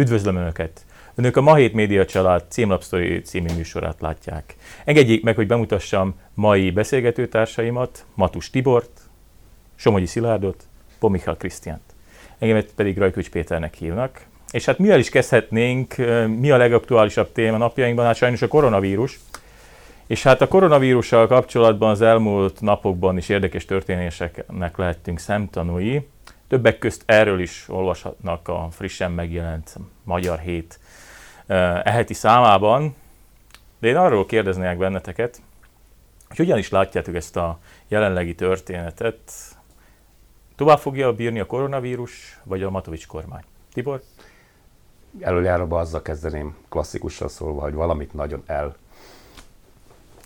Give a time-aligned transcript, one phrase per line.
[0.00, 0.84] Üdvözlöm Önöket!
[1.14, 4.54] Önök a Ma Hét Média Család címlapsztori című műsorát látják.
[4.84, 9.00] Engedjék meg, hogy bemutassam mai beszélgetőtársaimat, Matus Tibort,
[9.74, 10.62] Somogyi Szilárdot,
[10.98, 11.82] Pomichal Krisztiánt.
[12.38, 14.24] Engemet pedig Rajkucs Péternek hívnak.
[14.50, 15.94] És hát mivel is kezdhetnénk,
[16.38, 18.06] mi a legaktuálisabb téma napjainkban?
[18.06, 19.20] Hát sajnos a koronavírus.
[20.06, 26.08] És hát a koronavírussal kapcsolatban az elmúlt napokban is érdekes történéseknek lehettünk szemtanúi.
[26.50, 30.80] Többek közt erről is olvashatnak a frissen megjelent Magyar Hét
[31.82, 32.94] eheti számában.
[33.78, 35.42] De én arról kérdeznék benneteket,
[36.28, 37.58] hogy hogyan is látjátok ezt a
[37.88, 39.32] jelenlegi történetet.
[40.56, 43.44] Tovább fogja bírni a koronavírus, vagy a Matovics kormány?
[43.72, 44.02] Tibor?
[45.20, 48.42] Előjáróban azzal kezdeném klasszikusan szólva, hogy valamit nagyon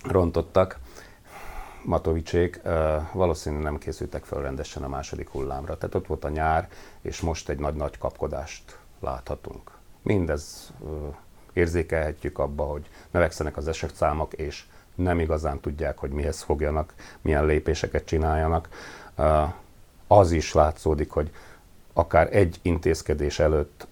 [0.03, 0.79] elrontottak.
[1.85, 2.61] Matovicsék
[3.13, 5.77] valószínűleg nem készültek fel rendesen a második hullámra.
[5.77, 6.69] Tehát ott volt a nyár,
[7.01, 9.71] és most egy nagy-nagy kapkodást láthatunk.
[10.03, 10.73] Mindez
[11.53, 18.05] érzékelhetjük abba, hogy növekszenek az esetszámok, és nem igazán tudják, hogy mihez fogjanak, milyen lépéseket
[18.05, 18.69] csináljanak.
[20.07, 21.31] Az is látszódik, hogy
[21.93, 23.87] akár egy intézkedés előtt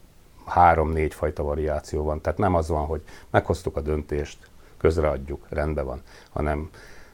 [0.46, 2.20] három-négy fajta variáció van.
[2.20, 6.70] Tehát nem az van, hogy meghoztuk a döntést, közreadjuk, rendben van, hanem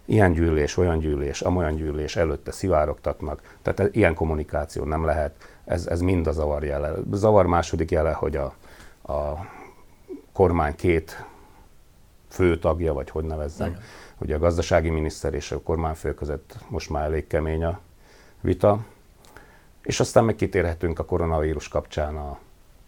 [0.08, 6.00] ilyen gyűlés, olyan gyűlés, amolyan gyűlés előtte szivárogtatnak, tehát ilyen kommunikáció nem lehet, ez, ez
[6.00, 6.94] mind a zavar jele.
[7.12, 8.54] Zavar második jele, hogy a,
[9.12, 9.46] a
[10.32, 11.24] kormány két
[12.28, 13.80] fő tagja, vagy hogy nevezzem, Igen.
[14.18, 17.80] ugye a gazdasági miniszter és a kormányfő között most már elég kemény a
[18.40, 18.78] vita,
[19.82, 22.38] és aztán meg kitérhetünk a koronavírus kapcsán a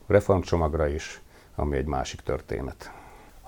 [0.07, 1.21] reformcsomagra is,
[1.55, 2.93] ami egy másik történet.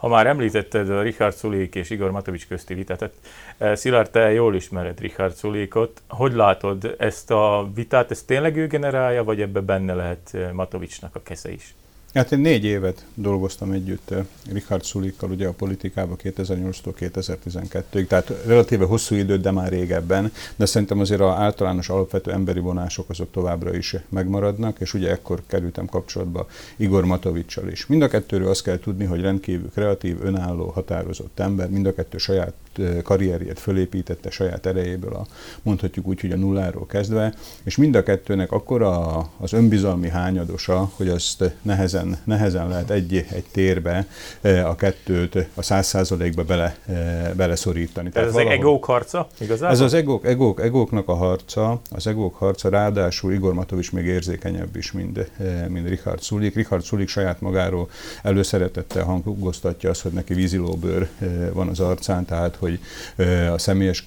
[0.03, 3.11] Ha már említetted a Richard Szulék és Igor Matovics közti vitát,
[3.59, 6.03] eh, Szilárd, te jól ismered Richard Szulékot.
[6.09, 11.15] Hogy látod ezt a vitát, ez tényleg ő generálja, vagy ebbe benne lehet eh, Matovicsnak
[11.15, 11.75] a keze is?
[12.15, 18.33] Hát én négy évet dolgoztam együtt eh, Richard Sulikkal ugye a politikában 2008-tól 2012-ig, tehát
[18.47, 23.31] relatíve hosszú időt, de már régebben, de szerintem azért az általános alapvető emberi vonások azok
[23.31, 26.47] továbbra is megmaradnak, és ugye ekkor kerültem kapcsolatba
[26.77, 27.87] Igor Matovicsal is.
[27.87, 32.19] Mind a kettőről azt kell tudni, hogy rendkívül kreatív, önálló, határozott ember, mind a kettő
[32.19, 32.55] saját
[33.03, 35.27] karrierjét fölépítette saját erejéből, a,
[35.63, 41.09] mondhatjuk úgy, hogy a nulláról kezdve, és mind a kettőnek akkora az önbizalmi hányadosa, hogy
[41.09, 44.07] azt nehezen nehezen, lehet egy, egy térbe
[44.65, 46.77] a kettőt a száz százalékba bele,
[47.37, 48.11] beleszorítani.
[48.13, 48.53] Ez az valahol...
[48.53, 49.75] egók harca igazából?
[49.75, 54.77] Ez az egók, egók, egóknak a harca, az egók harca, ráadásul Igor Matovics még érzékenyebb
[54.77, 55.31] is, mint,
[55.69, 56.55] mint Richard Sulik.
[56.55, 57.89] Richard Sulik saját magáról
[58.23, 61.09] előszeretettel hangoztatja azt, hogy neki vízilóbőr
[61.53, 62.79] van az arcán, tehát hogy
[63.53, 64.05] a személyes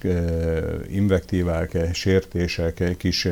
[0.90, 3.28] invektívák, sértések, kis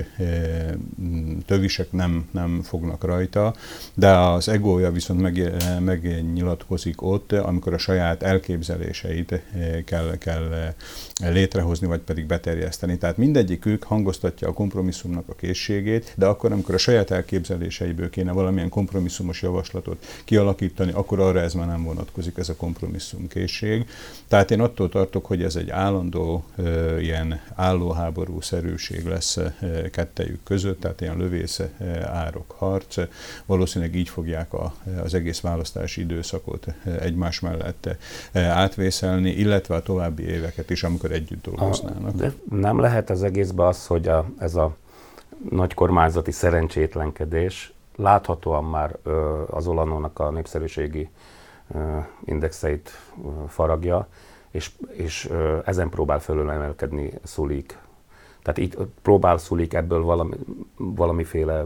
[1.47, 3.55] tövisek nem, nem fognak rajta,
[3.95, 9.41] de az egója viszont meg, megnyilatkozik ott, amikor a saját elképzeléseit eh,
[9.85, 12.99] kell, kell eh, létrehozni, vagy pedig beterjeszteni.
[12.99, 18.69] Tehát mindegyikük hangoztatja a kompromisszumnak a készségét, de akkor, amikor a saját elképzeléseiből kéne valamilyen
[18.69, 23.87] kompromisszumos javaslatot kialakítani, akkor arra ez már nem vonatkozik, ez a kompromisszum készség.
[24.29, 26.45] Tehát én attól tartok, hogy ez egy állandó
[26.99, 29.39] ilyen állóháború szerűség lesz
[29.91, 31.61] kettejük között, tehát ilyen lövész
[32.03, 32.97] árok harc.
[33.47, 34.75] Valószínűleg így fogják a,
[35.05, 36.67] az egész választási időszakot
[37.01, 37.97] egymás mellett
[38.33, 42.15] átvészelni, illetve a további éveket is, amikor együtt dolgoznának.
[42.15, 44.77] De nem lehet az egészben az, hogy a, ez a
[45.51, 48.97] nagy kormányzati szerencsétlenkedés láthatóan már
[49.47, 51.09] az Olanónak a népszerűségi
[52.25, 52.91] indexeit
[53.49, 54.09] faragja,
[54.55, 55.31] és, és
[55.65, 57.79] ezen próbál fölölemelkedni Szulik.
[58.43, 60.37] Tehát itt próbál Szulik ebből valami,
[60.77, 61.65] valamiféle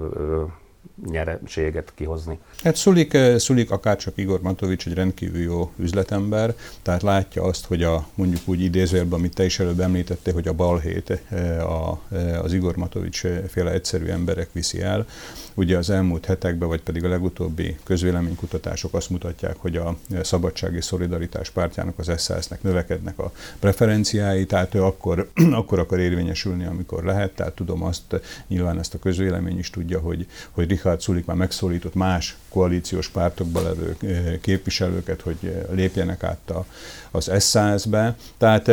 [1.06, 2.38] nyereséget kihozni.
[2.62, 7.82] Hát Szulik, eh, Szulik akárcsak Igor Matovics egy rendkívül jó üzletember, tehát látja azt, hogy
[7.82, 12.44] a mondjuk úgy idézőjelben, amit te is előbb említettél, hogy a balhét eh, a, eh,
[12.44, 15.06] az Igor Matovics féle egyszerű emberek viszi el.
[15.54, 20.84] Ugye az elmúlt hetekben, vagy pedig a legutóbbi közvéleménykutatások azt mutatják, hogy a Szabadság és
[20.84, 27.34] Szolidaritás pártjának, az SZSZ-nek növekednek a preferenciái, tehát ő akkor, akkor akar érvényesülni, amikor lehet,
[27.34, 31.94] tehát tudom azt, nyilván ezt a közvélemény is tudja, hogy, hogy Richard Sulik már megszólított
[31.94, 33.96] más koalíciós pártokba levő
[34.40, 36.52] képviselőket, hogy lépjenek át
[37.10, 38.14] az S100-be.
[38.38, 38.70] Tehát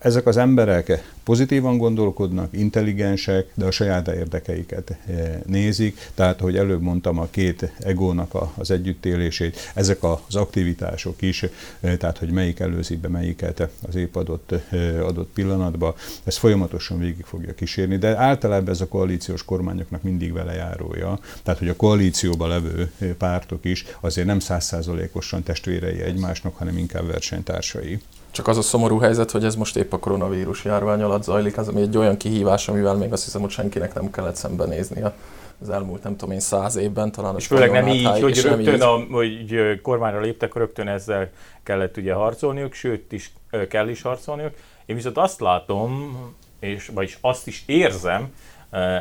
[0.00, 6.10] ezek az emberek pozitívan gondolkodnak, intelligensek, de a saját érdekeiket eh, nézik.
[6.14, 12.18] Tehát, hogy előbb mondtam, a két egónak az együttélését, ezek az aktivitások is, eh, tehát,
[12.18, 17.54] hogy melyik előzik be melyiket az épp adott, eh, adott pillanatban, ez folyamatosan végig fogja
[17.54, 21.18] kísérni, de általában ez a koalíciós kormányoknak mindig vele járója.
[21.42, 28.00] Tehát, hogy a koalícióban levő pártok is azért nem százszázalékosan testvérei egymásnak, hanem inkább versenytársai.
[28.32, 31.68] Csak az a szomorú helyzet, hogy ez most épp a koronavírus járvány alatt zajlik, az
[31.68, 35.12] ami egy olyan kihívás, amivel még azt hiszem, hogy senkinek nem kellett szembenéznie
[35.60, 37.36] az elmúlt, nem tudom én, száz évben talán.
[37.36, 41.30] És főleg nem így, hogy rögtön, a, hogy kormányra léptek, rögtön ezzel
[41.62, 43.32] kellett ugye harcolniuk, sőt is
[43.68, 44.54] kell is harcolniuk.
[44.86, 46.16] Én viszont azt látom,
[46.60, 48.32] és, vagyis azt is érzem,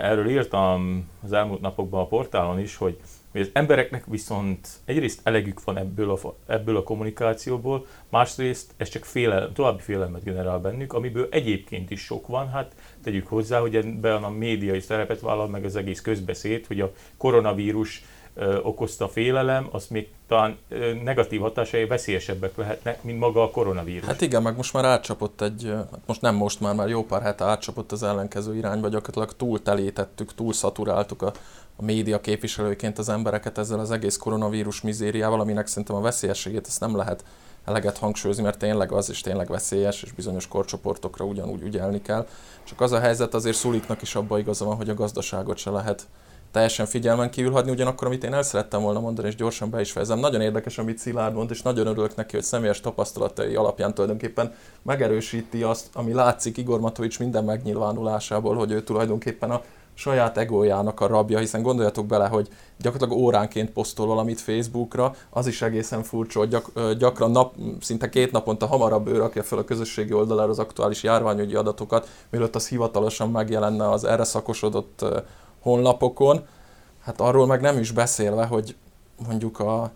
[0.01, 2.97] erről írtam az elmúlt napokban a portálon is, hogy
[3.31, 9.05] hogy az embereknek viszont egyrészt elegük van ebből a, ebből a kommunikációból, másrészt ez csak
[9.05, 14.23] félel, további félelmet generál bennük, amiből egyébként is sok van, hát tegyük hozzá, hogy ebben
[14.23, 19.87] a médiai szerepet vállal meg az egész közbeszéd, hogy a koronavírus ö, okozta félelem, az
[19.87, 24.05] még talán ö, negatív hatásai veszélyesebbek lehetnek, mint maga a koronavírus.
[24.05, 27.21] Hát igen, meg most már átcsapott egy, hát most nem most már, már jó pár
[27.21, 31.31] hete átcsapott az ellenkező irányba, gyakorlatilag túl telétettük, túl szaturáltuk a
[31.81, 36.95] média képviselőként az embereket ezzel az egész koronavírus mizériával, aminek szerintem a veszélyességét ezt nem
[36.95, 37.23] lehet
[37.65, 42.27] eleget hangsúlyozni, mert tényleg az is tényleg veszélyes, és bizonyos korcsoportokra ugyanúgy ügyelni kell.
[42.63, 46.07] Csak az a helyzet azért Szuliknak is abban igaza van, hogy a gazdaságot se lehet
[46.51, 49.91] teljesen figyelmen kívül hagyni, ugyanakkor, amit én el szerettem volna mondani, és gyorsan be is
[49.91, 50.19] fejezem.
[50.19, 55.63] Nagyon érdekes, amit Szilárd mond, és nagyon örülök neki, hogy személyes tapasztalatai alapján tulajdonképpen megerősíti
[55.63, 59.61] azt, ami látszik Igor Matovics minden megnyilvánulásából, hogy ő tulajdonképpen a
[59.93, 62.47] saját egójának a rabja, hiszen gondoljatok bele, hogy
[62.79, 68.31] gyakorlatilag óránként posztol valamit Facebookra, az is egészen furcsa, hogy gyak, gyakran nap, szinte két
[68.31, 73.31] naponta hamarabb ő rakja fel a közösségi oldalára az aktuális járványügyi adatokat, mielőtt az hivatalosan
[73.31, 75.05] megjelenne az erre szakosodott
[75.61, 76.45] honlapokon.
[77.03, 78.75] Hát arról meg nem is beszélve, hogy
[79.27, 79.91] mondjuk a,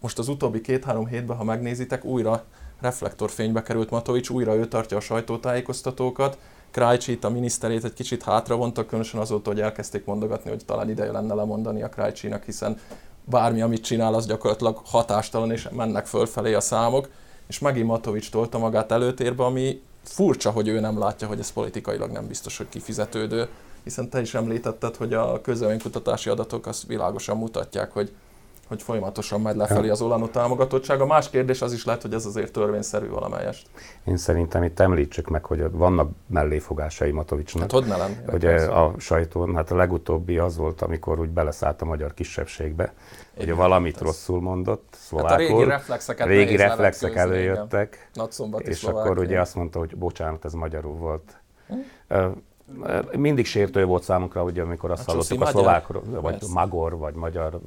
[0.00, 2.44] most az utóbbi két-három hétben, ha megnézitek, újra
[2.80, 6.38] reflektorfénybe került Matovics, újra ő tartja a sajtótájékoztatókat,
[6.72, 11.34] Krajcsit, a miniszterét egy kicsit hátravontak, különösen azóta, hogy elkezdték mondogatni, hogy talán ideje lenne
[11.34, 12.78] lemondani a Krajcsinak, hiszen
[13.24, 17.08] bármi, amit csinál, az gyakorlatilag hatástalan, és mennek fölfelé a számok,
[17.46, 22.10] és megint Matovics tolta magát előtérbe, ami furcsa, hogy ő nem látja, hogy ez politikailag
[22.10, 23.48] nem biztos, hogy kifizetődő,
[23.84, 28.12] hiszen te is említetted, hogy a közölménykutatási adatok azt világosan mutatják, hogy
[28.72, 31.06] hogy folyamatosan megy lefelé az Olano támogatottsága.
[31.06, 33.66] Más kérdés az is lehet, hogy ez azért törvényszerű valamelyest.
[34.04, 37.62] Én szerintem itt említsük meg, hogy vannak melléfogásai Matovicsnak.
[37.62, 38.16] Hát hogy ne lenni?
[38.26, 42.92] Hogy a sajtón, hát a legutóbbi az volt, amikor úgy beleszállt a magyar kisebbségbe,
[43.36, 44.00] hogy a valamit ez.
[44.00, 45.30] rosszul mondott, szlovákul.
[45.30, 48.10] Hát a régi reflexeket régi reflexek előjöttek,
[48.58, 49.02] és Szlovákia.
[49.02, 51.40] akkor ugye azt mondta, hogy bocsánat, ez magyarul volt.
[51.66, 51.76] Hm?
[53.16, 57.60] mindig sértő volt számunkra, ugye, amikor azt hát hallottuk a szlovákról, vagy magor, vagy magyar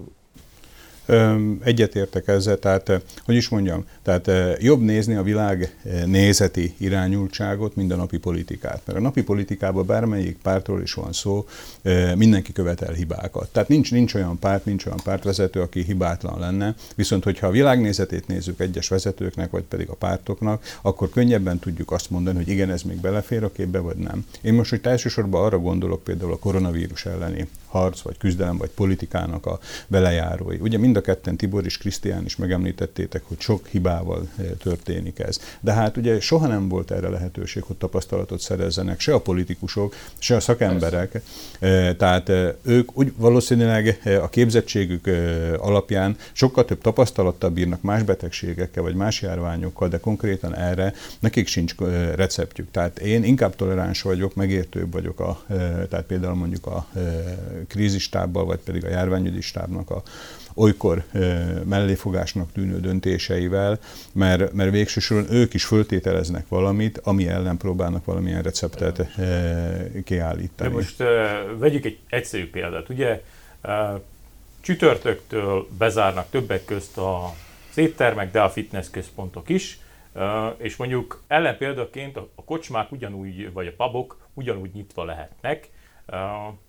[1.63, 4.31] Egyetértek ezzel, tehát hogy is mondjam, tehát
[4.62, 5.75] jobb nézni a világ
[6.06, 8.81] nézeti irányultságot, mint a napi politikát.
[8.86, 11.46] Mert a napi politikában bármelyik pártról is van szó,
[12.16, 13.50] mindenki követel hibákat.
[13.52, 18.28] Tehát nincs, nincs olyan párt, nincs olyan pártvezető, aki hibátlan lenne, viszont hogyha a világnézetét
[18.28, 22.81] nézzük egyes vezetőknek, vagy pedig a pártoknak, akkor könnyebben tudjuk azt mondani, hogy igen, ez
[22.81, 24.25] még belefér a képbe, vagy nem.
[24.42, 29.45] Én most, hogy elsősorban arra gondolok például a koronavírus elleni harc, vagy küzdelem, vagy politikának
[29.45, 30.57] a belejárói.
[30.60, 35.39] Ugye mind a ketten, Tibor és Krisztián is megemlítettétek, hogy sok hibával eh, történik ez.
[35.60, 40.36] De hát ugye soha nem volt erre lehetőség, hogy tapasztalatot szerezzenek se a politikusok, se
[40.36, 41.22] a szakemberek.
[41.60, 41.95] Persze.
[41.95, 45.10] Tehát eh, ők úgy valószínűleg eh, a képzettségük
[45.57, 51.76] alapján sokkal több tapasztalattal bírnak más betegségekkel, vagy más járványokkal, de konkrétan erre nekik sincs
[52.16, 52.71] receptjük.
[52.71, 55.44] Tehát én inkább toleráns vagyok, megértőbb vagyok, a,
[55.90, 56.88] tehát például mondjuk a
[57.68, 60.04] krízistábbal, vagy pedig a járványügyi stábnak a
[60.56, 61.04] olykor
[61.64, 63.80] melléfogásnak tűnő döntéseivel,
[64.12, 69.10] mert, mert végső soron ők is föltételeznek valamit, ami ellen próbálnak valamilyen receptet
[70.04, 70.69] kiállítani.
[70.69, 71.04] De most
[71.57, 72.90] vegyük egy egyszerű példát.
[72.90, 73.24] Ugye
[74.62, 77.34] csütörtöktől bezárnak többek közt a
[77.76, 79.80] éttermek, de a fitness központok is,
[80.57, 85.69] és mondjuk ellenpéldaként a kocsmák ugyanúgy, vagy a pubok ugyanúgy nyitva lehetnek,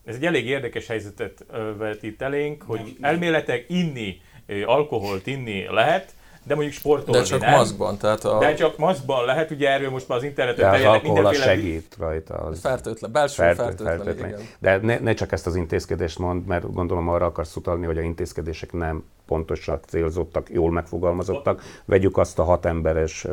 [0.04, 1.44] ez egy elég érdekes helyzetet
[1.78, 4.20] vetít elénk, hogy nem, elméletek inni,
[4.66, 6.14] alkoholt inni lehet,
[6.46, 7.50] de mondjuk sportolni De csak nem.
[7.50, 8.38] maszkban, tehát a...
[8.38, 12.34] De csak maszkban lehet, ugye erről most már az interneten De az alkohol segít rajta.
[12.34, 14.28] Az fertőtlen, belső fertő, fertőtlen, fertőtlen.
[14.28, 14.40] Igen.
[14.58, 18.00] De ne, ne, csak ezt az intézkedést mond, mert gondolom arra akarsz utalni, hogy a
[18.00, 21.62] intézkedések nem pontosak, célzottak, jól megfogalmazottak.
[21.84, 23.26] Vegyük azt a hat emberes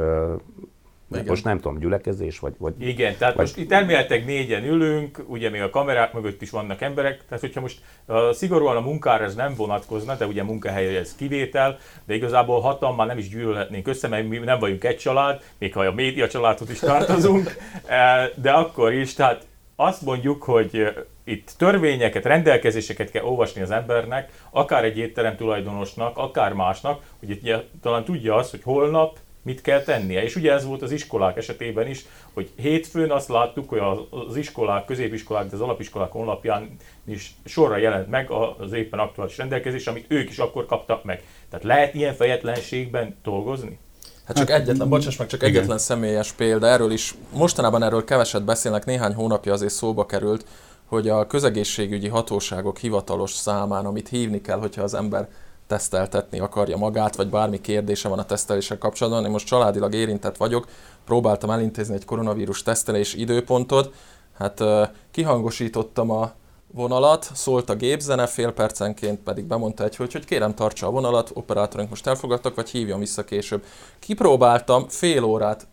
[1.13, 1.27] Igen.
[1.27, 2.53] Most nem tudom, gyülekezés, vagy...
[2.57, 3.45] vagy Igen, tehát vagy...
[3.45, 7.61] most itt elméletileg négyen ülünk, ugye még a kamerák mögött is vannak emberek, tehát hogyha
[7.61, 12.61] most uh, szigorúan a munkára ez nem vonatkozna, de ugye munkahelyre ez kivétel, de igazából
[12.61, 15.93] hatan már nem is gyűlölhetnénk össze, mert mi nem vagyunk egy család, még ha a
[15.93, 17.55] média családhoz is tartozunk,
[18.35, 20.93] de akkor is, tehát azt mondjuk, hogy
[21.23, 27.49] itt törvényeket, rendelkezéseket kell olvasni az embernek, akár egy étterem tulajdonosnak, akár másnak, hogy itt
[27.81, 30.23] talán tudja azt, hogy holnap mit kell tennie.
[30.23, 33.79] És ugye ez volt az iskolák esetében is, hogy hétfőn azt láttuk, hogy
[34.27, 39.87] az iskolák, középiskolák, de az alapiskolák honlapján is sorra jelent meg az éppen aktuális rendelkezés,
[39.87, 41.23] amit ők is akkor kaptak meg.
[41.49, 43.79] Tehát lehet ilyen fejetlenségben dolgozni?
[44.25, 45.55] Hát csak hát, egyetlen, bocsáss meg, csak igen.
[45.55, 50.45] egyetlen személyes példa, erről is, mostanában erről keveset beszélnek, néhány hónapja azért szóba került,
[50.85, 55.29] hogy a közegészségügyi hatóságok hivatalos számán, amit hívni kell, hogyha az ember
[55.73, 59.25] teszteltetni akarja magát, vagy bármi kérdése van a teszteléssel kapcsolatban.
[59.25, 60.67] Én most családilag érintett vagyok,
[61.05, 63.93] próbáltam elintézni egy koronavírus tesztelés időpontot,
[64.37, 64.63] hát
[65.11, 66.31] kihangosítottam a
[66.73, 71.31] vonalat, szólt a gépzene, fél percenként pedig bemondta egy hogy, hogy kérem tartsa a vonalat,
[71.33, 73.63] operátorunk most elfogadtak, vagy hívjon vissza később.
[73.99, 75.67] Kipróbáltam, fél órát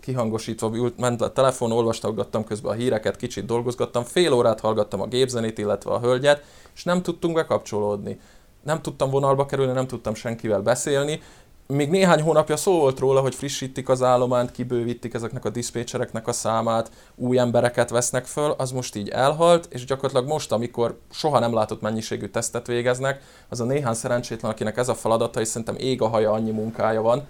[0.00, 5.06] kihangosítva ült, ment a telefon, olvastalgattam közben a híreket, kicsit dolgozgattam, fél órát hallgattam a
[5.06, 6.44] gépzenét, illetve a hölgyet,
[6.74, 8.20] és nem tudtunk bekapcsolódni.
[8.66, 11.20] Nem tudtam vonalba kerülni, nem tudtam senkivel beszélni,
[11.68, 16.32] még néhány hónapja szó volt róla, hogy frissítik az állományt, kibővítik ezeknek a diszpécsereknek a
[16.32, 21.54] számát, új embereket vesznek föl, az most így elhalt, és gyakorlatilag most, amikor soha nem
[21.54, 26.02] látott mennyiségű tesztet végeznek, az a néhány szerencsétlen, akinek ez a feladata, és szerintem ég
[26.02, 27.26] a haja, annyi munkája van.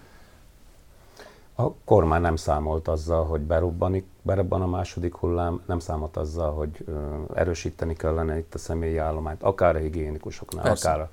[1.59, 6.85] A kormány nem számolt azzal, hogy berobbanik, berobban a második hullám, nem számolt azzal, hogy
[7.35, 10.89] erősíteni kellene itt a személyi állományt, akár a higiénikusoknál, Persze.
[10.89, 11.11] akár a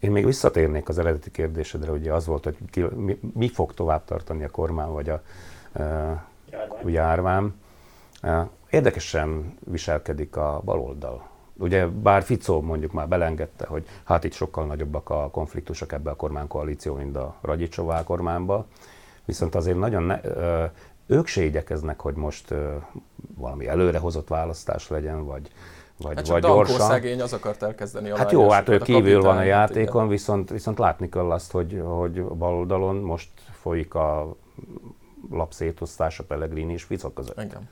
[0.00, 4.04] én még visszatérnék az eredeti kérdésedre, ugye az volt, hogy ki, mi, mi fog tovább
[4.04, 5.22] tartani a kormány vagy a,
[5.72, 6.10] e,
[6.84, 7.52] a járvány.
[8.70, 11.28] Érdekesen viselkedik a baloldal.
[11.56, 16.16] Ugye bár Ficó mondjuk már belengedte, hogy hát itt sokkal nagyobbak a konfliktusok ebbe a
[16.16, 18.66] kormánykoalíció, mint a Ragyicsová kormányba,
[19.30, 20.20] viszont azért nagyon ne,
[21.06, 22.54] ők se igyekeznek, hogy most
[23.36, 25.50] valami előrehozott választás legyen, vagy,
[25.96, 26.88] vagy, hát vagy gyorsan.
[26.88, 30.78] szegény az akart elkezdeni a Hát jó, hát ő kívül van a játékon, viszont, viszont
[30.78, 33.28] látni kell azt, hogy, hogy bal oldalon most
[33.60, 34.36] folyik a
[35.30, 37.38] lapszétosztás a Pellegrini és Fico között.
[37.38, 37.68] Engem.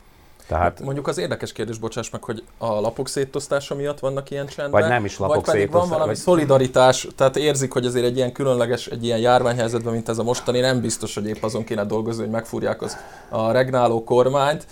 [0.48, 4.80] Tehát, Mondjuk az érdekes kérdés, bocsáss meg, hogy a lapok szétosztása miatt vannak ilyen csendben,
[4.80, 6.16] vagy nem is lapok vagy pedig van valami vagy...
[6.16, 10.60] szolidaritás, tehát érzik, hogy azért egy ilyen különleges, egy ilyen járványhelyzetben, mint ez a mostani,
[10.60, 12.96] nem biztos, hogy épp azon kéne dolgozni, hogy megfúrják az,
[13.28, 14.66] a regnáló kormányt,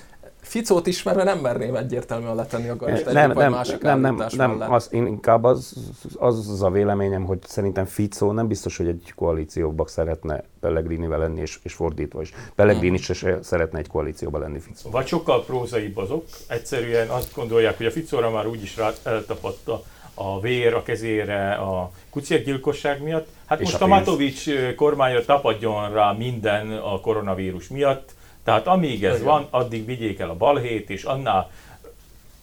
[0.46, 4.88] Ficót ismerve nem merném egyértelműen letenni a garast nem, nem, másik nem, nem, nem, az,
[4.92, 5.72] én inkább az,
[6.16, 11.58] az a véleményem, hogy szerintem Ficó nem biztos, hogy egy koalícióba szeretne Pellegrinivel lenni, és,
[11.62, 12.32] és fordítva is.
[12.54, 13.14] Pellegrini hmm.
[13.14, 14.90] se szeretne egy koalícióba lenni Ficó.
[14.90, 19.82] Vagy sokkal prózaibb azok, egyszerűen azt gondolják, hogy a Ficóra már úgyis rá eltapadta
[20.14, 23.28] a vér a kezére a kuciakgyilkosság miatt.
[23.46, 24.44] Hát és most a, a Matovics
[24.76, 28.14] kormányra tapadjon rá minden a koronavírus miatt,
[28.46, 29.26] tehát amíg ez Igen.
[29.26, 31.50] van, addig vigyék el a balhét, és annál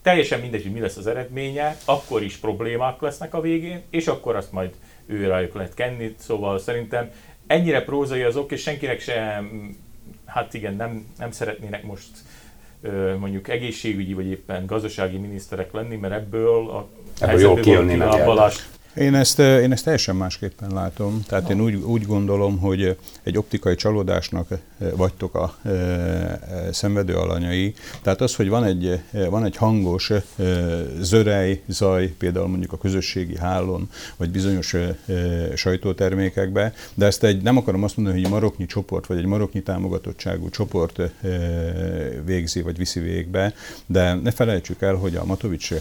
[0.01, 4.36] teljesen mindegy, hogy mi lesz az eredménye, akkor is problémák lesznek a végén, és akkor
[4.36, 4.74] azt majd
[5.05, 7.12] ő rájuk lehet kenni, szóval szerintem
[7.48, 9.75] ennyire prózai azok, és senkinek sem,
[10.25, 12.10] hát igen, nem, nem szeretnének most
[13.19, 16.88] mondjuk egészségügyi vagy éppen gazdasági miniszterek lenni, mert ebből a
[17.19, 18.07] ebből jól kijönnének.
[18.95, 21.21] Én ezt, én ezt teljesen másképpen látom.
[21.27, 24.47] Tehát én úgy, úgy gondolom, hogy egy optikai csalódásnak
[24.95, 26.39] vagytok a e, e,
[26.71, 27.73] szenvedő alanyai.
[28.01, 30.23] Tehát az, hogy van egy, van egy hangos e,
[31.00, 34.97] zörej, zaj, például mondjuk a közösségi hálón, vagy bizonyos e,
[35.55, 39.62] sajtótermékekbe, de ezt egy, nem akarom azt mondani, hogy egy maroknyi csoport, vagy egy maroknyi
[39.62, 41.12] támogatottságú csoport e,
[42.25, 43.53] végzi, vagy viszi végbe,
[43.85, 45.73] de ne felejtsük el, hogy a Matovics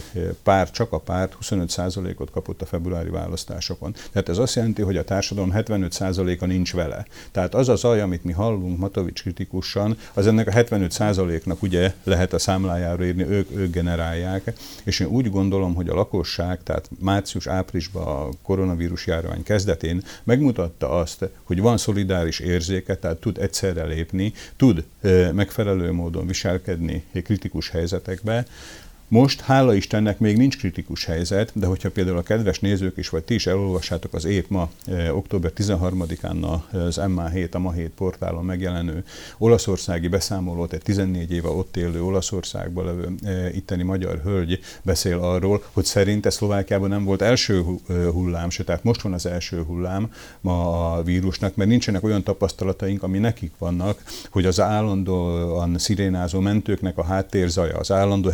[0.43, 3.95] párt, csak a párt 25%-ot kapott a február februári választásokon.
[4.11, 7.05] Tehát ez azt jelenti, hogy a társadalom 75%-a nincs vele.
[7.31, 12.33] Tehát az a zaj, amit mi hallunk Matovics kritikusan, az ennek a 75%-nak ugye lehet
[12.33, 18.07] a számlájára írni, ők, ők generálják, és én úgy gondolom, hogy a lakosság, tehát március-áprilisban
[18.07, 24.83] a koronavírus járvány kezdetén megmutatta azt, hogy van szolidáris érzéke, tehát tud egyszerre lépni, tud
[25.33, 28.45] megfelelő módon viselkedni kritikus helyzetekbe,
[29.13, 33.23] Most, hála Istennek, még nincs kritikus helyzet, de hogyha például a kedves nézők is, vagy
[33.23, 38.45] ti is elolvassátok az épp ma, e, október 13-án az MA7, a Ma 7 portálon
[38.45, 39.03] megjelenő
[39.37, 45.63] olaszországi beszámolót, egy 14 éve ott élő Olaszországban levő e, itteni magyar hölgy beszél arról,
[45.71, 50.91] hogy szerinte Szlovákiában nem volt első hullám, se, tehát most van az első hullám ma
[50.93, 57.03] a vírusnak, mert nincsenek olyan tapasztalataink, ami nekik vannak, hogy az állandóan szirénázó mentőknek a
[57.03, 58.29] háttérzaja, az állandó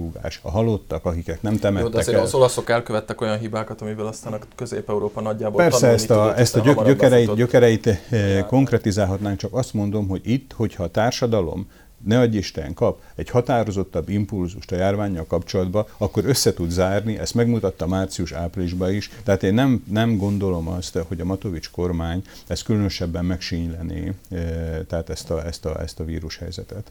[0.00, 2.22] helikopterbúgás, a halottak, akiket nem temettek Jó, de azért el.
[2.22, 6.60] az olaszok elkövettek olyan hibákat, amivel aztán a Közép-Európa nagyjából Persze ezt a, ezt a
[6.60, 11.70] gyök, gyökereit, gyökereit eh, konkretizálhatnánk, csak azt mondom, hogy itt, hogyha a társadalom
[12.04, 17.34] ne adj Isten, kap egy határozottabb impulzust a járványjal kapcsolatban, akkor össze tud zárni, ezt
[17.34, 23.24] megmutatta március-áprilisban is, tehát én nem, nem gondolom azt, hogy a Matovics kormány ezt különösebben
[23.24, 26.90] megsínylené, eh, tehát ezt a, ezt a, ezt a vírushelyzetet.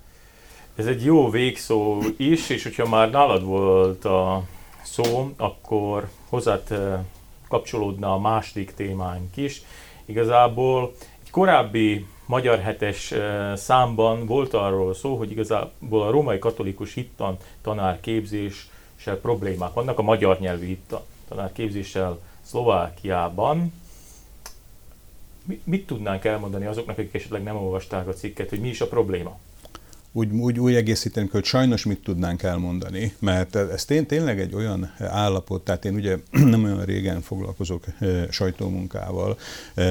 [0.76, 4.44] Ez egy jó végszó is, és hogyha már nálad volt a
[4.84, 6.62] szó, akkor hozzád
[7.48, 9.62] kapcsolódna a második témánk is.
[10.06, 16.94] Igazából egy korábbi Magyar Hetes eh, számban volt arról szó, hogy igazából a római katolikus
[16.94, 23.74] hittan tanárképzéssel problémák vannak, a magyar nyelvű hittan tanárképzéssel Szlovákiában.
[25.64, 29.38] Mit tudnánk elmondani azoknak, akik esetleg nem olvasták a cikket, hogy mi is a probléma?
[30.12, 34.94] Úgy, úgy, úgy egészíteni, hogy sajnos mit tudnánk elmondani, mert ez tény, tényleg egy olyan
[34.98, 36.18] állapot, tehát én ugye
[36.54, 39.38] nem olyan régen foglalkozok e, sajtómunkával,
[39.76, 39.84] e,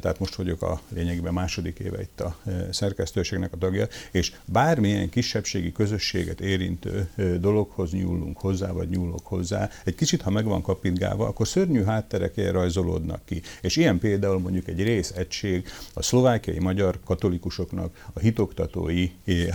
[0.00, 5.08] tehát most vagyok a lényegben második éve itt a e, szerkesztőségnek a tagja, és bármilyen
[5.08, 10.62] kisebbségi közösséget érintő e, dologhoz nyúlunk hozzá, vagy nyúlok hozzá, egy kicsit, ha meg van
[10.62, 13.42] kapitgálva, akkor szörnyű hátterek rajzolódnak ki.
[13.60, 19.10] És ilyen például mondjuk egy részegység a szlovákiai magyar katolikusoknak a hitoktatói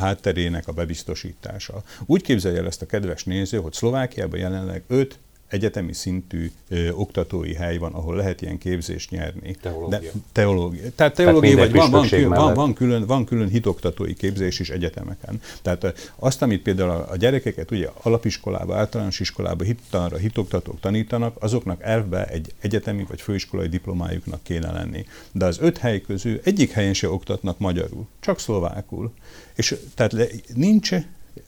[0.08, 1.84] hátterének a bebiztosítása.
[2.06, 7.54] Úgy képzelje el ezt a kedves néző, hogy Szlovákiában jelenleg öt egyetemi szintű ö, oktatói
[7.54, 9.56] hely van, ahol lehet ilyen képzést nyerni.
[9.62, 10.00] Teológia.
[10.00, 10.82] De, teológia.
[10.96, 14.70] Tehát teológia, Tehát vagy van, van, külön, van, van, külön, van külön hitoktatói képzés is
[14.70, 15.42] egyetemeken.
[15.62, 21.82] Tehát azt, amit például a, a gyerekeket ugye alapiskolába, általános iskolába hittanra hitoktatók tanítanak, azoknak
[21.82, 25.06] elve egy egyetemi vagy főiskolai diplomájuknak kéne lenni.
[25.32, 29.12] De az öt hely közül egyik helyen se oktatnak magyarul, csak szlovákul.
[29.56, 30.16] És tehát
[30.54, 30.92] nincs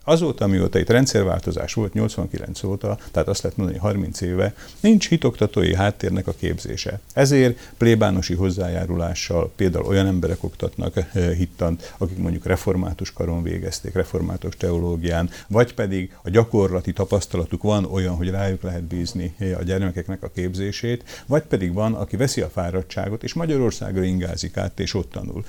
[0.03, 5.75] Azóta, mióta itt rendszerváltozás volt, 89 óta, tehát azt lehet mondani 30 éve, nincs hitoktatói
[5.75, 6.99] háttérnek a képzése.
[7.13, 11.05] Ezért plébánosi hozzájárulással például olyan emberek oktatnak eh,
[11.37, 18.15] hittant, akik mondjuk református karon végezték, református teológián, vagy pedig a gyakorlati tapasztalatuk van olyan,
[18.15, 22.49] hogy rájuk lehet bízni eh, a gyermekeknek a képzését, vagy pedig van, aki veszi a
[22.49, 25.43] fáradtságot, és Magyarországra ingázik át, és ott tanul.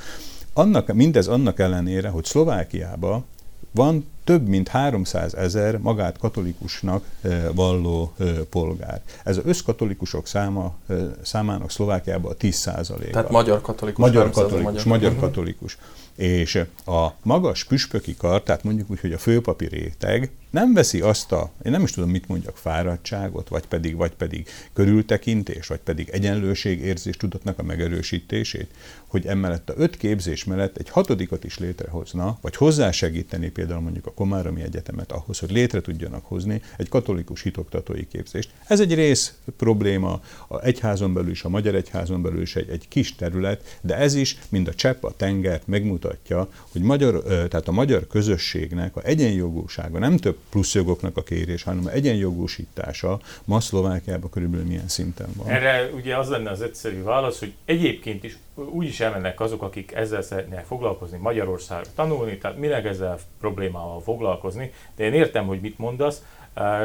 [0.53, 3.25] Annak, mindez annak ellenére, hogy Szlovákiában
[3.71, 9.01] van több mint 300 ezer magát katolikusnak eh, valló eh, polgár.
[9.25, 13.11] Ez az összkatolikusok száma, eh, számának Szlovákiában a 10 százaléka.
[13.11, 14.05] Tehát magyar katolikus.
[14.05, 15.21] Magyar katolikus, magyar, magyar mhm.
[15.21, 15.79] katolikus.
[16.15, 21.33] És a magas püspöki kar, tehát mondjuk úgy, hogy a főpapi réteg, nem veszi azt
[21.33, 26.09] a, én nem is tudom, mit mondjak, fáradtságot, vagy pedig, vagy pedig körültekintés, vagy pedig
[26.09, 28.71] egyenlőségérzés tudatnak a megerősítését,
[29.07, 34.13] hogy emellett a öt képzés mellett egy hatodikat is létrehozna, vagy hozzásegíteni például mondjuk a
[34.13, 38.51] Komáromi Egyetemet ahhoz, hogy létre tudjanak hozni egy katolikus hitoktatói képzést.
[38.67, 42.89] Ez egy rész probléma, a egyházon belül is, a magyar egyházon belül is egy, egy
[42.89, 47.73] kis terület, de ez is, mind a csepp a tengert megmutatja, hogy magyar, tehát a
[47.73, 54.31] magyar közösségnek a egyenjogúsága nem több plusz jogoknak a kérés, hanem a egyenjogúsítása ma Szlovákiában
[54.31, 55.49] körülbelül milyen szinten van.
[55.49, 59.93] Erre ugye az lenne az egyszerű válasz, hogy egyébként is úgy is elmennek azok, akik
[59.93, 65.79] ezzel szeretnének foglalkozni, Magyarországra tanulni, tehát minek ezzel problémával foglalkozni, de én értem, hogy mit
[65.79, 66.23] mondasz.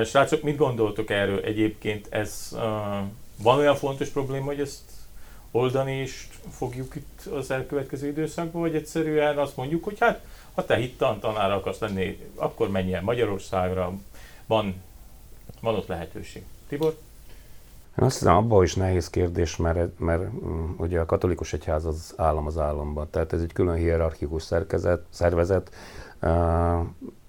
[0.05, 2.07] Srácok, mit gondoltok erről egyébként?
[2.09, 2.57] Ez
[3.41, 4.81] van olyan fontos probléma, hogy ezt
[5.51, 10.75] oldani is fogjuk itt az elkövetkező időszakban, vagy egyszerűen azt mondjuk, hogy hát ha te
[10.75, 13.93] hittan tanár akarsz lenni, akkor menj el Magyarországra,
[14.45, 14.83] van,
[15.61, 16.43] van ott lehetőség.
[16.67, 16.97] Tibor?
[17.99, 22.13] Én azt hiszem, abban is nehéz kérdés, mert, mert mm, ugye a katolikus egyház az
[22.17, 25.71] állam az államban, tehát ez egy külön hierarchikus szerkezet, szervezet,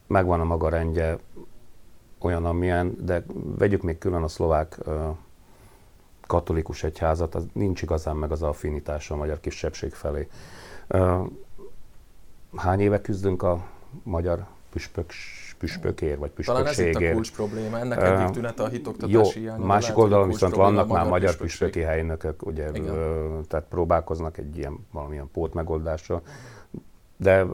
[0.07, 1.19] megvan a maga rendje,
[2.19, 3.25] olyan, amilyen, de
[3.59, 4.79] vegyük még külön a szlovák
[6.27, 10.29] katolikus egyházat, az nincs igazán meg az affinitása a magyar kisebbség felé.
[12.57, 13.65] Hány éve küzdünk a
[14.03, 15.13] magyar püspök
[15.59, 16.93] püspökér, vagy püspökségér.
[16.93, 20.55] Talán ez itt a kulcs probléma, ennek egyik tünete a hitoktatási Jó, másik oldalon viszont
[20.55, 26.23] vannak már magyar püspöki helynökök, ugye, ö, tehát próbálkoznak egy ilyen valamilyen pót megoldásra.
[27.17, 27.47] De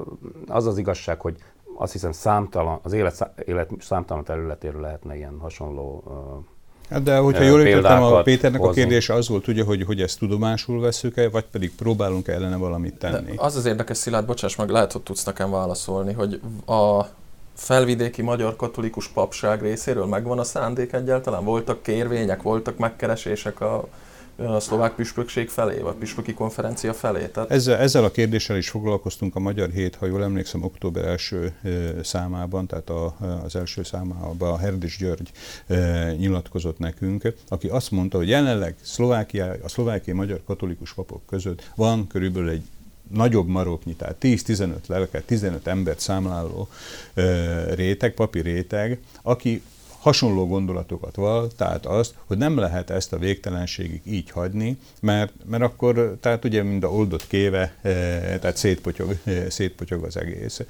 [0.47, 1.37] az az igazság, hogy
[1.77, 6.52] azt hiszem számtalan, az élet, élet számtalan területéről lehetne ilyen hasonló Hát
[6.99, 8.81] de hogyha jól értettem, a Péternek hozni.
[8.81, 12.95] a kérdése az volt, ugye, hogy, hogy ezt tudomásul veszük-e, vagy pedig próbálunk ellene valamit
[12.95, 13.35] tenni.
[13.35, 17.07] De az az érdekes, Szilárd, bocsáss meg, lehet, hogy tudsz nekem válaszolni, hogy a
[17.55, 21.45] felvidéki magyar katolikus papság részéről megvan a szándék egyáltalán?
[21.45, 23.89] Voltak kérvények, voltak megkeresések a
[24.37, 27.27] a szlovák püspökség felé, vagy püspöki konferencia felé?
[27.27, 27.51] Tehát...
[27.51, 31.55] Ezzel, ezzel a kérdéssel is foglalkoztunk a Magyar Hét, ha jól emlékszem, október első
[32.03, 35.31] számában, tehát a, az első számában a Herdis György
[36.17, 42.07] nyilatkozott nekünk, aki azt mondta, hogy jelenleg Szlovákia, a szlovákiai magyar katolikus papok között van
[42.07, 42.63] körülbelül egy
[43.11, 46.69] nagyobb maroknyi, tehát 10-15 lelket, 15 embert számláló
[47.75, 49.63] réteg, papi réteg, aki
[50.03, 55.63] hasonló gondolatokat val, tehát azt, hogy nem lehet ezt a végtelenségig így hagyni, mert, mert
[55.63, 57.93] akkor, tehát ugye mind a oldott kéve, eh,
[58.41, 60.61] tehát szétpotyog, eh, szétpotyog az egész.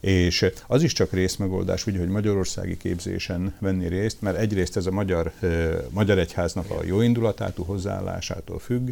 [0.00, 4.90] És az is csak részmegoldás, ugye, hogy magyarországi képzésen venni részt, mert egyrészt ez a
[4.90, 8.88] magyar, eh, magyar egyháznak a jó indulatától hozzáállásától függ,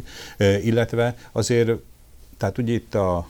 [0.61, 1.71] illetve azért
[2.41, 3.27] tehát ugye itt a,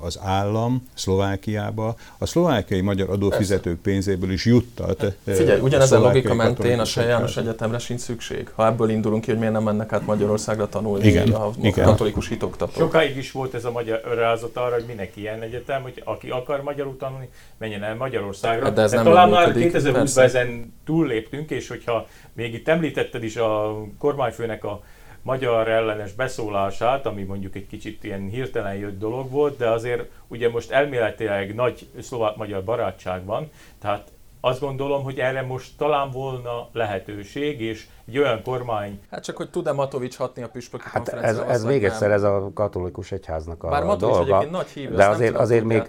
[0.00, 5.00] az állam Szlovákiába a szlovákiai magyar adófizetők pénzéből is juttat.
[5.00, 8.50] Hát, figyelj, ugyanez a logika mentén a Sejános Egyetemre sincs szükség.
[8.54, 11.84] Ha ebből indulunk ki, hogy miért nem mennek át Magyarországra tanulni igen, a igen.
[11.84, 12.76] katolikus hitoktatók.
[12.76, 16.62] Sokáig is volt ez a magyar rázat arra, hogy mindenki ilyen egyetem, hogy aki akar
[16.62, 18.64] magyarul tanulni, menjen el Magyarországra.
[18.64, 23.36] Hát de ez nem talán már 2020-ban ezen túlléptünk, és hogyha még itt említetted is
[23.36, 24.82] a kormányfőnek a
[25.26, 30.50] magyar ellenes beszólását, ami mondjuk egy kicsit ilyen hirtelen jött dolog volt, de azért ugye
[30.50, 34.12] most elméletileg nagy szlovák-magyar barátság van, tehát
[34.46, 39.00] azt gondolom, hogy erre most talán volna lehetőség, és egy olyan kormány...
[39.10, 41.90] Hát csak, hogy tud-e Matovics hatni a püspöki hát ez, ez még nem.
[41.90, 44.36] egyszer ez a katolikus egyháznak a Bár Matovics dolga.
[44.36, 45.82] egyébként nagy hívő, de azért, azért még,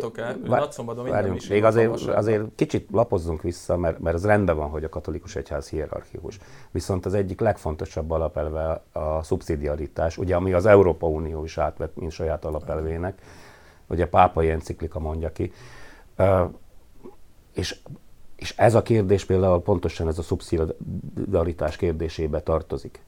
[1.09, 5.35] várjunk, még azért, azért kicsit lapozzunk vissza, mert, mert az rendben van, hogy a katolikus
[5.35, 6.37] egyház hierarchikus.
[6.71, 12.11] Viszont az egyik legfontosabb alapelve a szubszidiaritás, ugye ami az Európa Unió is átvett, mint
[12.11, 13.21] saját alapelvének,
[13.87, 15.53] ugye a pápai enciklika mondja ki.
[16.17, 16.41] Uh,
[17.53, 17.79] és
[18.37, 23.01] és ez a kérdés például pontosan ez a szubszidaritás kérdésébe tartozik.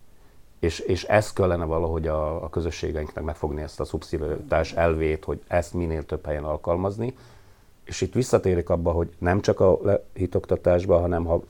[0.60, 5.74] És, és ezt kellene valahogy a, a közösségeinknek megfogni ezt a szubszidaritás elvét, hogy ezt
[5.74, 7.16] minél több helyen alkalmazni.
[7.84, 9.80] És itt visszatérik abba, hogy nem csak a
[10.14, 11.44] hitoktatásban, hanem ha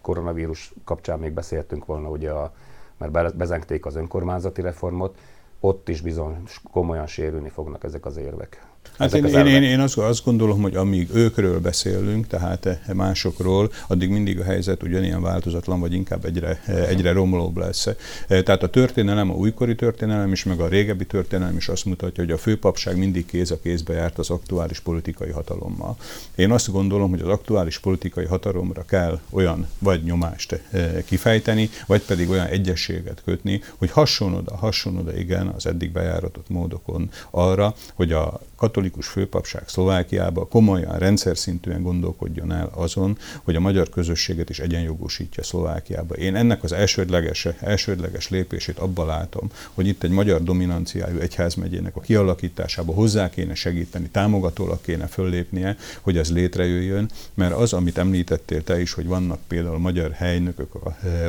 [0.00, 2.52] koronavírus kapcsán még beszéltünk volna, ugye a,
[2.96, 5.18] mert bezengték az önkormányzati reformot,
[5.60, 8.71] ott is bizony komolyan sérülni fognak ezek az érvek.
[8.98, 13.72] Hát én, én, én, én azt, azt gondolom, hogy amíg őkről beszélünk, tehát eh, másokról,
[13.86, 17.86] addig mindig a helyzet ugyanilyen változatlan, vagy inkább egyre, eh, egyre romlóbb lesz.
[17.86, 22.24] Eh, tehát a történelem, a újkori történelem is, meg a régebbi történelem is azt mutatja,
[22.24, 25.96] hogy a főpapság mindig kéz a kézbe járt az aktuális politikai hatalommal.
[26.34, 30.60] Én azt gondolom, hogy az aktuális politikai hatalomra kell olyan vagy nyomást
[31.04, 36.48] kifejteni, vagy pedig olyan egyességet kötni, hogy hasonló oda, hasonló oda igen az eddig bejáratott
[36.48, 43.60] módokon arra, hogy a katolikus főpapság Szlovákiába komolyan, rendszer szintűen gondolkodjon el azon, hogy a
[43.60, 46.14] magyar közösséget is egyenjogosítja Szlovákiába.
[46.14, 52.00] Én ennek az elsődleges, elsődleges lépését abban látom, hogy itt egy magyar dominanciájú egyházmegyének a
[52.00, 58.80] kialakításába hozzá kéne segíteni, támogatólag kéne föllépnie, hogy ez létrejöjjön, mert az, amit említettél te
[58.80, 60.72] is, hogy vannak például magyar helynökök,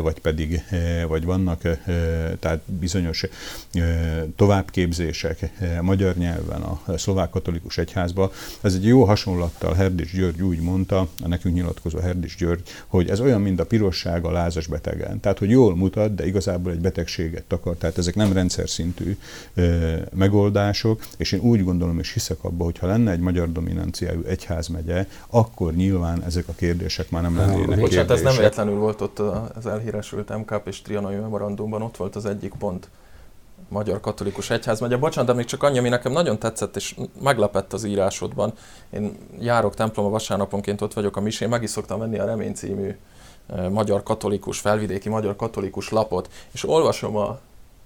[0.02, 0.64] vagy pedig
[1.08, 1.62] vagy vannak
[2.40, 3.26] tehát bizonyos
[4.36, 8.32] továbbképzések magyar nyelven a szlovák katolikus egyházba.
[8.62, 13.20] Ez egy jó hasonlattal Herdis György úgy mondta, a nekünk nyilatkozó Herdis György, hogy ez
[13.20, 15.20] olyan, mint a pirosság a lázas betegen.
[15.20, 17.76] Tehát, hogy jól mutat, de igazából egy betegséget takar.
[17.76, 19.18] Tehát ezek nem rendszer szintű
[19.54, 19.64] e,
[20.16, 25.08] megoldások, és én úgy gondolom és hiszek abba, hogy ha lenne egy magyar dominanciájú egyházmegye,
[25.28, 29.20] akkor nyilván ezek a kérdések már nem lennének Bocsánat, ez nem véletlenül volt ott
[29.56, 32.90] az elhíresült MKP és Trianai memorandumban, ott volt az egyik pont,
[33.70, 34.98] Magyar Katolikus Egyház megye.
[34.98, 38.54] Bocsánat, de még csak annyi, ami nekem nagyon tetszett, és meglepett az írásodban.
[38.90, 42.98] Én járok templomba vasárnaponként, ott vagyok a misén, meg is szoktam venni a Remény című
[43.70, 47.40] magyar katolikus, felvidéki magyar katolikus lapot, és olvasom a,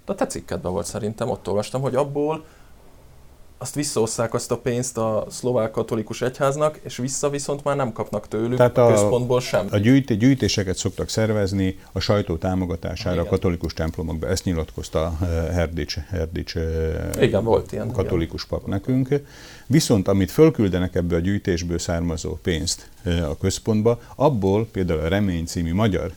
[0.05, 2.45] a te cikkedben volt szerintem, ott olvastam, hogy abból
[3.57, 8.27] azt visszaosszák azt a pénzt a szlovák katolikus egyháznak, és vissza viszont már nem kapnak
[8.27, 9.67] tőlük Tehát a, a központból sem.
[9.71, 14.27] A gyűjt, gyűjtéseket szoktak szervezni a sajtó támogatására a katolikus templomokba.
[14.27, 19.09] Ezt nyilatkozta eh, Herdics, Herdics eh, igen, volt ilyen, katolikus pap nekünk.
[19.69, 25.73] Viszont amit fölküldenek ebből a gyűjtésből származó pénzt a központba, abból például a Remény című
[25.73, 26.11] magyar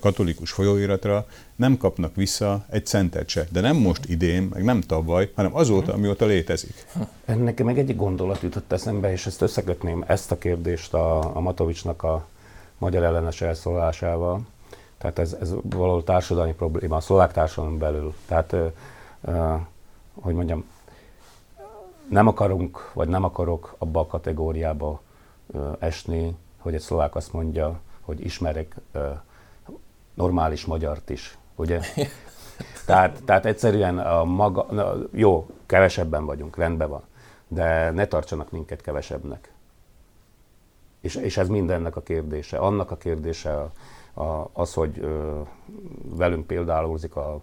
[0.00, 3.46] katolikus folyóiratra nem kapnak vissza egy centet se.
[3.50, 6.86] De nem most idén, meg nem tavaly, hanem azóta, amióta létezik.
[7.24, 12.02] Nekem meg egy gondolat jutott eszembe, és ezt összekötném ezt a kérdést a, a Matovicsnak
[12.02, 12.26] a
[12.78, 14.40] magyar ellenes elszólásával.
[14.98, 18.14] Tehát ez, ez valahol társadalmi probléma, a szlovák társadalom belül.
[18.26, 18.56] Tehát,
[20.14, 20.64] hogy mondjam,
[22.12, 25.00] nem akarunk, vagy nem akarok abba a kategóriába
[25.78, 28.76] esni, hogy egy szlovák azt mondja, hogy ismerek
[30.14, 31.80] normális magyart is, ugye?
[32.86, 37.02] tehát, tehát egyszerűen a maga, na, jó, kevesebben vagyunk, rendben van,
[37.48, 39.52] de ne tartsanak minket kevesebbnek.
[41.00, 42.58] És, és ez mindennek a kérdése.
[42.58, 43.70] Annak a kérdése a,
[44.22, 45.40] a, az, hogy ö,
[46.02, 47.40] velünk példálózik a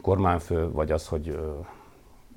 [0.00, 1.52] kormányfő, vagy az, hogy ö,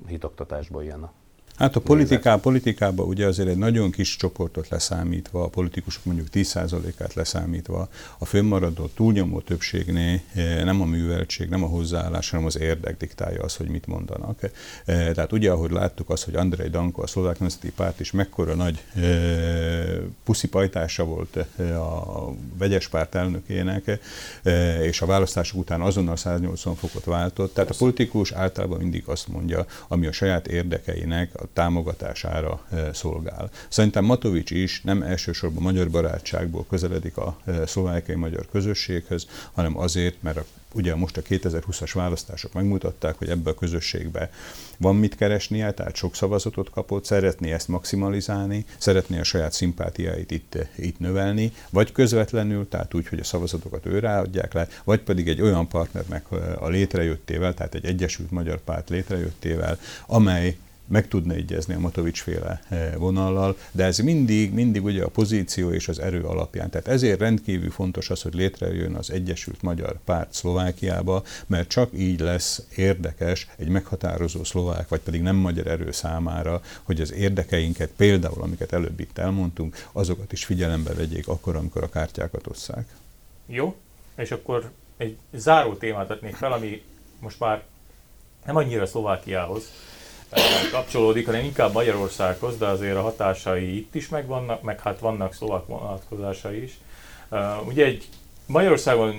[0.08, 1.12] hitoktatásból jön a
[1.56, 7.14] Hát a politiká, politikában ugye azért egy nagyon kis csoportot leszámítva, a politikusok mondjuk 10%-át
[7.14, 7.88] leszámítva,
[8.18, 13.42] a fönnmaradó túlnyomó többségnél eh, nem a műveltség, nem a hozzáállás, hanem az érdek diktálja
[13.42, 14.40] az, hogy mit mondanak.
[14.42, 14.50] Eh,
[14.84, 18.84] tehát ugye, ahogy láttuk azt, hogy Andrei Danko, a szlovák nemzeti párt is mekkora nagy
[18.94, 19.02] eh,
[20.24, 23.98] puszipajtása volt a vegyes párt elnökének,
[24.82, 27.54] és a választások után azonnal 180 fokot váltott.
[27.54, 33.50] Tehát a politikus általában mindig azt mondja, ami a saját érdekeinek, támogatására eh, szolgál.
[33.68, 40.22] Szerintem Matovics is nem elsősorban magyar barátságból közeledik a eh, szlovákiai magyar közösséghez, hanem azért,
[40.22, 40.44] mert a
[40.76, 44.30] ugye most a 2020-as választások megmutatták, hogy ebbe a közösségbe
[44.78, 50.58] van mit keresnie, tehát sok szavazatot kapott, szeretné ezt maximalizálni, szeretné a saját szimpátiáit itt,
[50.76, 55.40] itt növelni, vagy közvetlenül, tehát úgy, hogy a szavazatokat ő ráadják le, vagy pedig egy
[55.40, 60.56] olyan partnernek eh, a létrejöttével, tehát egy Egyesült Magyar Párt létrejöttével, amely
[60.86, 65.70] meg tudna egyezni a Matovics féle eh, vonallal, de ez mindig, mindig ugye a pozíció
[65.70, 66.70] és az erő alapján.
[66.70, 72.20] Tehát ezért rendkívül fontos az, hogy létrejön az Egyesült Magyar Párt Szlovákiába, mert csak így
[72.20, 78.42] lesz érdekes egy meghatározó szlovák, vagy pedig nem magyar erő számára, hogy az érdekeinket, például
[78.42, 82.86] amiket előbb itt elmondtunk, azokat is figyelembe vegyék akkor, amikor a kártyákat osszák.
[83.46, 83.74] Jó,
[84.16, 86.82] és akkor egy záró témát adnék fel, ami
[87.20, 87.64] most már
[88.44, 89.70] nem annyira Szlovákiához,
[90.72, 95.66] kapcsolódik, hanem inkább Magyarországhoz, de azért a hatásai itt is megvannak, meg hát vannak szlovák
[95.66, 96.72] vonatkozásai is.
[97.66, 98.08] Ugye egy
[98.46, 99.14] Magyarországon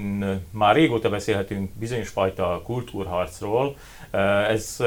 [0.51, 3.77] már régóta beszélhetünk bizonyos fajta kultúrharcról.
[4.47, 4.77] Ez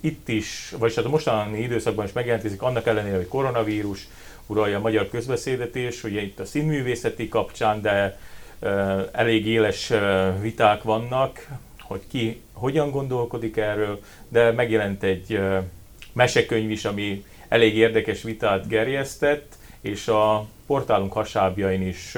[0.00, 4.08] itt is, vagyis hát a mostani időszakban is megjelentkezik, annak ellenére, hogy koronavírus
[4.46, 8.18] uralja a magyar közbeszédet is, ugye itt a színművészeti kapcsán, de
[9.12, 9.92] elég éles
[10.40, 11.48] viták vannak,
[11.90, 15.40] hogy ki hogyan gondolkodik erről, de megjelent egy
[16.12, 22.16] mesekönyv is, ami elég érdekes vitát gerjesztett, és a portálunk hasábjain is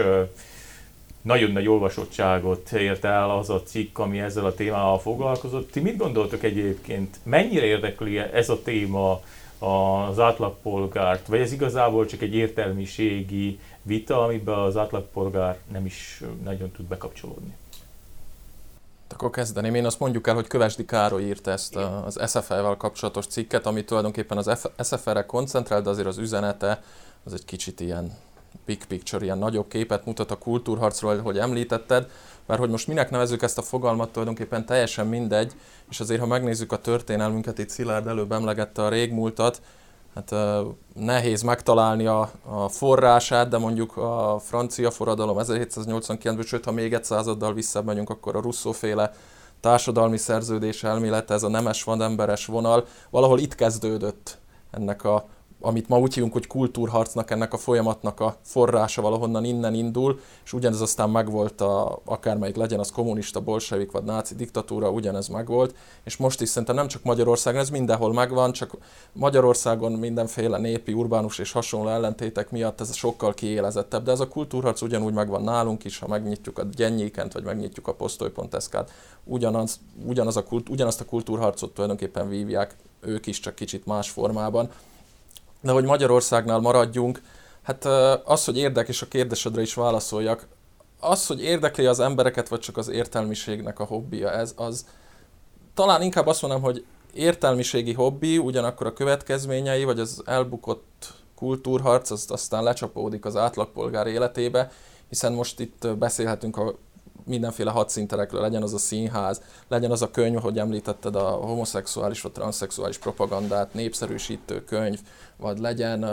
[1.22, 5.70] nagyon nagy olvasottságot ért el az a cikk, ami ezzel a témával foglalkozott.
[5.70, 7.16] Ti mit gondoltok egyébként?
[7.22, 9.20] Mennyire érdekli ez a téma
[9.58, 16.70] az átlagpolgárt, vagy ez igazából csak egy értelmiségi vita, amiben az átlagpolgár nem is nagyon
[16.70, 17.54] tud bekapcsolódni?
[19.12, 19.74] Akkor kezdeném.
[19.74, 24.36] Én azt mondjuk el, hogy Kövesdi Károly írta ezt az SFL-vel kapcsolatos cikket, ami tulajdonképpen
[24.36, 26.82] az SFL-re koncentrál, de azért az üzenete
[27.24, 28.12] az egy kicsit ilyen
[28.64, 32.10] big picture, ilyen nagyobb képet mutat a kultúrharcról, hogy említetted,
[32.46, 35.52] mert hogy most minek nevezzük ezt a fogalmat, tulajdonképpen teljesen mindegy,
[35.90, 39.62] és azért ha megnézzük a történelmünket, itt Szilárd előbb emlegette a régmúltat,
[40.14, 40.34] hát
[40.94, 47.04] nehéz megtalálni a, a forrását, de mondjuk a francia forradalom 1789-ben, sőt, ha még egy
[47.04, 49.12] századdal visszamegyünk, akkor a russzóféle
[49.60, 54.38] társadalmi szerződés elmélete, ez a nemes vademberes vonal, valahol itt kezdődött
[54.70, 55.28] ennek a
[55.62, 60.52] amit ma úgy hívunk, hogy kultúrharcnak, ennek a folyamatnak a forrása valahonnan innen indul, és
[60.52, 66.16] ugyanez aztán megvolt, a, akármelyik legyen az kommunista, bolsevik vagy náci diktatúra, ugyanez megvolt, és
[66.16, 68.76] most is szerintem nem csak Magyarországon, ez mindenhol megvan, csak
[69.12, 74.82] Magyarországon mindenféle népi, urbánus és hasonló ellentétek miatt ez sokkal kiélezettebb, de ez a kultúrharc
[74.82, 78.90] ugyanúgy megvan nálunk is, ha megnyitjuk a Gyennyékent, vagy megnyitjuk a posztoly.sk-t,
[79.24, 84.70] ugyanaz, ugyanaz a kult, ugyanazt a kultúrharcot tulajdonképpen vívják ők is, csak kicsit más formában.
[85.62, 87.22] De hogy Magyarországnál maradjunk,
[87.62, 87.84] hát
[88.24, 90.48] az, hogy érdekes a kérdésedre is válaszoljak,
[91.00, 94.86] az, hogy érdekli az embereket, vagy csak az értelmiségnek a hobbija, ez az.
[95.74, 102.26] Talán inkább azt mondom, hogy értelmiségi hobbi, ugyanakkor a következményei, vagy az elbukott kultúrharc, az
[102.28, 104.70] aztán lecsapódik az átlagpolgár életébe,
[105.08, 106.74] hiszen most itt beszélhetünk a
[107.24, 112.32] mindenféle hadszinterekről, legyen az a színház, legyen az a könyv, hogy említetted a homoszexuális vagy
[112.32, 115.00] transzexuális propagandát, népszerűsítő könyv,
[115.36, 116.06] vagy legyen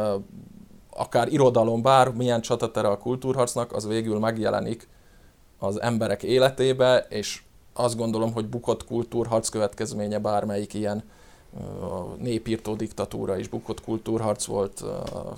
[0.89, 4.87] akár irodalom, bármilyen csatatere a kultúrharcnak, az végül megjelenik
[5.59, 7.41] az emberek életébe, és
[7.73, 11.03] azt gondolom, hogy bukott kultúrharc következménye bármelyik ilyen
[11.81, 14.83] a népírtó diktatúra is bukott kultúrharc volt,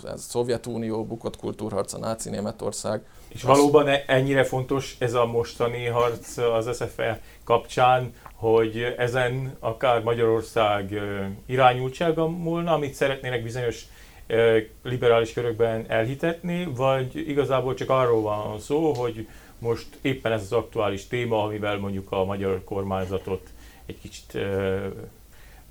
[0.03, 3.01] ez a Szovjetunió bukott kultúrharc, a náci Németország.
[3.27, 10.03] És valóban e- ennyire fontos ez a mostani harc az SFE kapcsán, hogy ezen akár
[10.03, 11.01] Magyarország
[11.45, 13.85] irányultsága volna, amit szeretnének bizonyos
[14.83, 19.27] liberális körökben elhitetni, vagy igazából csak arról van szó, hogy
[19.59, 23.49] most éppen ez az aktuális téma, amivel mondjuk a magyar kormányzatot
[23.85, 24.37] egy kicsit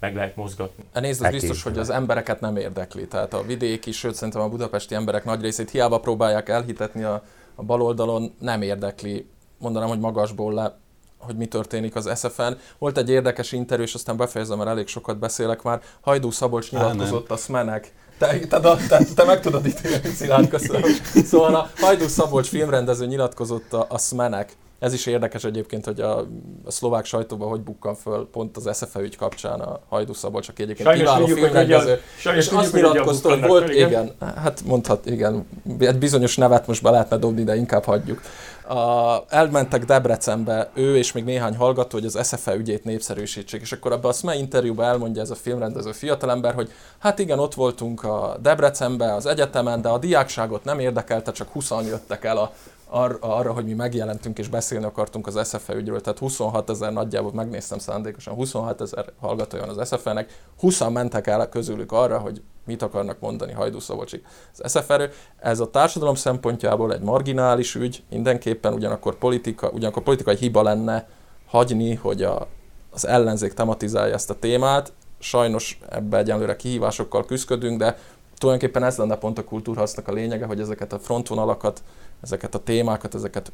[0.00, 0.84] meg lehet mozgatni.
[0.92, 3.06] A nézd, az biztos, hogy az embereket nem érdekli.
[3.06, 7.22] Tehát a vidéki, sőt szerintem a budapesti emberek nagy részét hiába próbálják elhitetni a,
[7.54, 9.26] a baloldalon, nem érdekli,
[9.58, 10.78] mondanám, hogy magasból le,
[11.18, 12.52] hogy mi történik az SFN.
[12.78, 15.82] Volt egy érdekes interjú, és aztán befejezem, mert elég sokat beszélek már.
[16.00, 20.82] Hajdú Szabolcs nyilatkozott a SMENek te, te, te, te meg tudod ítélni, Szilárd, köszönöm.
[21.24, 26.18] Szóval a Hajdú Szabolcs filmrendező nyilatkozott a, a SMENek ez is érdekes egyébként, hogy a,
[26.64, 30.62] a szlovák sajtóban hogy bukkan föl pont az SFE ügy kapcsán a Hajdú Szabolcs, aki
[30.62, 32.00] egyébként sajnos kiváló filmrendező.
[32.36, 33.88] És azt nyilatkozta, hogy volt, igen.
[33.88, 35.46] igen, hát mondhat, igen,
[35.78, 38.20] egy bizonyos nevet most be lehetne dobni, de inkább hagyjuk.
[38.68, 43.92] A, elmentek Debrecenbe, ő és még néhány hallgató, hogy az SFE ügyét népszerűsítsék, és akkor
[43.92, 48.36] ebbe a SME interjúban elmondja ez a filmrendező fiatalember, hogy hát igen, ott voltunk a
[48.42, 52.52] Debrecenbe, az egyetemen, de a diákságot nem érdekelte, csak 20 jöttek el a
[52.90, 57.32] ar- arra, hogy mi megjelentünk és beszélni akartunk az SFE ügyről, tehát 26 ezer nagyjából
[57.32, 62.82] megnéztem szándékosan, 26 ezer hallgatója van az SFE-nek, 20 mentek el közülük arra, hogy mit
[62.82, 64.26] akarnak mondani Hajdú Szabolcsik
[64.58, 65.10] az SFE-ről.
[65.38, 71.08] Ez a társadalom szempontjából egy marginális ügy, mindenképpen ugyanakkor, politika, ugyanakkor politikai hiba lenne
[71.46, 72.48] hagyni, hogy a,
[72.90, 74.92] az ellenzék tematizálja ezt a témát.
[75.18, 77.98] Sajnos ebbe egyenlőre kihívásokkal küzdködünk, de
[78.38, 81.82] tulajdonképpen ez lenne pont a kultúrharcnak a lényege, hogy ezeket a frontvonalakat
[82.20, 83.52] ezeket a témákat, ezeket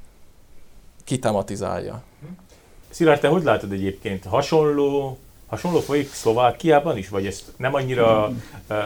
[1.04, 2.02] kitematizálja.
[2.90, 4.24] Szilárd, te hogy látod egyébként?
[4.24, 8.32] Hasonló, hasonló folyik Szlovákiában is, vagy ez nem annyira
[8.68, 8.76] uh,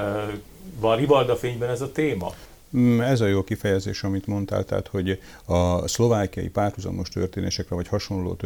[0.81, 2.33] van rivalda fényben ez a téma?
[2.77, 8.37] Mm, ez a jó kifejezés, amit mondtál, tehát hogy a szlovákiai párhuzamos történésekre, vagy hasonló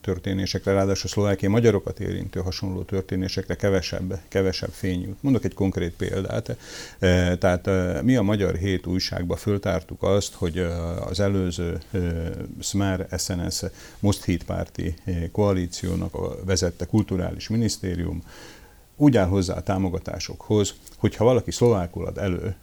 [0.00, 5.22] történésekre, ráadásul szlovákiai magyarokat érintő hasonló történésekre kevesebb, kevesebb fény jut.
[5.22, 6.56] Mondok egy konkrét példát.
[6.98, 10.68] E, tehát e, mi a Magyar Hét újságba föltártuk azt, hogy e,
[11.02, 11.78] az előző
[12.60, 13.62] Smer SNS
[13.98, 14.94] Most Hét párti
[15.32, 18.22] koalíciónak vezette kulturális minisztérium
[18.96, 22.56] úgy áll hozzá a támogatásokhoz, hogyha valaki szlovákul ad elő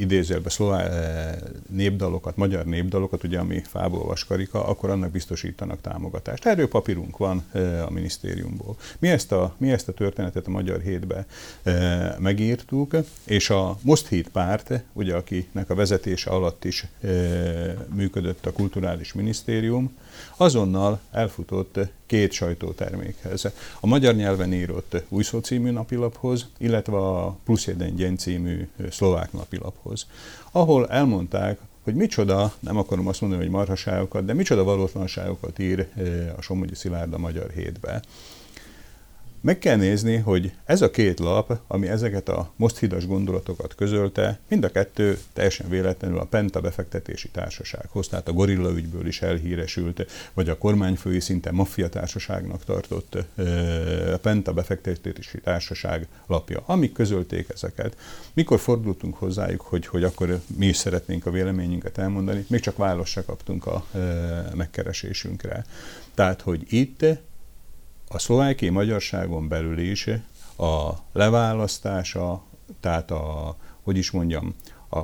[0.00, 1.34] idézőjelben szlová eh,
[1.68, 6.46] népdalokat, magyar népdalokat, ugye ami fából vaskarika, akkor annak biztosítanak támogatást.
[6.46, 8.76] Erről papírunk van eh, a minisztériumból.
[8.98, 11.26] Mi ezt a, mi ezt a történetet a Magyar Hétbe
[11.62, 16.86] eh, megírtuk, és a Most Hét párt, ugye akinek a vezetése alatt is
[17.94, 19.96] működött a Kulturális Minisztérium,
[20.36, 23.44] azonnal elfutott két sajtótermékhez.
[23.80, 30.06] A magyar nyelven írott Újszó című napilaphoz, illetve a Plusz Jeden című szlovák napilaphoz,
[30.52, 35.88] ahol elmondták, hogy micsoda, nem akarom azt mondani, hogy marhaságokat, de micsoda valótlanságokat ír
[36.36, 38.02] a Somogyi Szilárd a Magyar Hétbe.
[39.42, 44.38] Meg kell nézni, hogy ez a két lap, ami ezeket a most hidas gondolatokat közölte,
[44.48, 50.06] mind a kettő teljesen véletlenül a Penta befektetési társasághoz, tehát a Gorilla ügyből is elhíresült,
[50.34, 53.14] vagy a kormányfői szinten maffia társaságnak tartott
[54.14, 56.62] a Penta befektetési társaság lapja.
[56.66, 57.96] Amik közölték ezeket.
[58.32, 63.10] Mikor fordultunk hozzájuk, hogy, hogy akkor mi is szeretnénk a véleményünket elmondani, még csak választ
[63.10, 63.86] se kaptunk a
[64.54, 65.64] megkeresésünkre.
[66.14, 67.04] Tehát, hogy itt
[68.12, 70.06] a szlovákiai magyarságon belül is
[70.56, 72.44] a leválasztása,
[72.80, 74.54] tehát a, hogy is mondjam,
[74.90, 74.98] a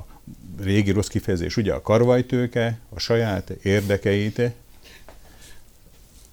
[0.61, 4.42] régi rossz kifejezés, ugye a karvajtőke a saját érdekeit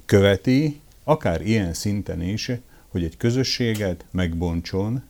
[0.06, 2.52] követi, akár ilyen szinten is,
[2.88, 5.04] hogy egy közösséget megbontson,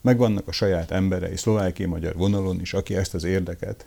[0.00, 3.86] megvannak a saját emberei szlovákiai magyar vonalon is, aki ezt az érdeket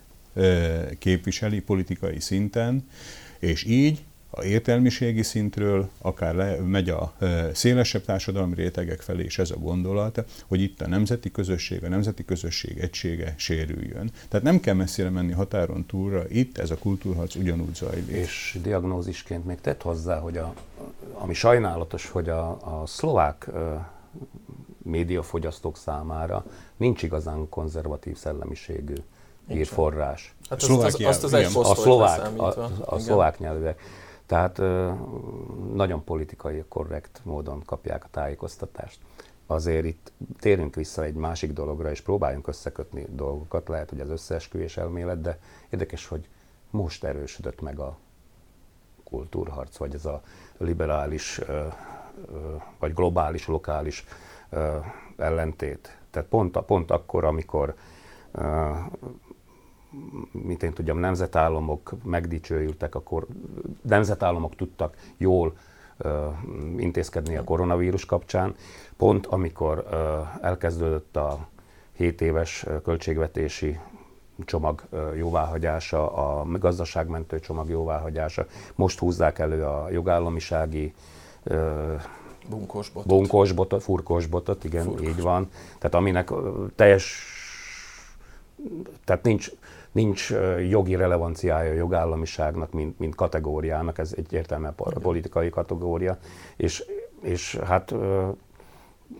[0.98, 2.88] képviseli politikai szinten,
[3.38, 7.12] és így a értelmiségi szintről, akár le, megy a
[7.52, 12.24] szélesebb társadalmi rétegek felé is ez a gondolat, hogy itt a nemzeti közösség, a nemzeti
[12.24, 14.10] közösség egysége sérüljön.
[14.28, 18.08] Tehát nem kell messzire menni határon túlra, itt ez a kultúrharc ugyanúgy zajlik.
[18.08, 20.54] És diagnózisként még tett hozzá, hogy a,
[21.12, 23.48] ami sajnálatos, hogy a, a szlovák
[24.82, 26.44] médiafogyasztók számára
[26.76, 28.94] nincs igazán konzervatív szellemiségű
[29.50, 30.34] írforrás.
[30.50, 33.80] Hát azt, az, azt az egy a szlovák, a, a, a szlovák nyelvűek.
[34.26, 34.58] Tehát
[35.72, 39.00] nagyon politikai korrekt módon kapják a tájékoztatást.
[39.46, 43.68] Azért itt térünk vissza egy másik dologra, és próbáljunk összekötni dolgokat.
[43.68, 45.38] Lehet, hogy az összeesküvés elmélet, de
[45.70, 46.28] érdekes, hogy
[46.70, 47.96] most erősödött meg a
[49.04, 50.22] kultúrharc, vagy ez a
[50.56, 51.40] liberális,
[52.78, 54.04] vagy globális, lokális
[55.16, 55.98] ellentét.
[56.10, 57.74] Tehát pont, pont akkor, amikor
[60.32, 63.26] mint én tudjam, nemzetállamok megdicsőültek, akkor
[63.82, 65.56] nemzetállamok tudtak jól
[66.76, 68.54] intézkedni a koronavírus kapcsán.
[68.96, 69.86] Pont amikor
[70.40, 71.46] elkezdődött a
[71.96, 73.78] 7 éves költségvetési
[74.44, 74.82] csomag
[75.16, 80.94] jóváhagyása, a gazdaságmentő csomag jóváhagyása, most húzzák elő a jogállamisági
[82.48, 85.06] bunkosbotot, bunkosbotot furkosbotot, igen, Furkos.
[85.06, 85.48] így van.
[85.78, 86.30] Tehát aminek
[86.74, 87.24] teljes,
[89.04, 89.50] tehát nincs,
[89.92, 90.32] nincs
[90.68, 96.18] jogi relevanciája a jogállamiságnak, mint, mint kategóriának, ez egyértelműen politikai kategória,
[96.56, 96.84] és,
[97.20, 97.94] és hát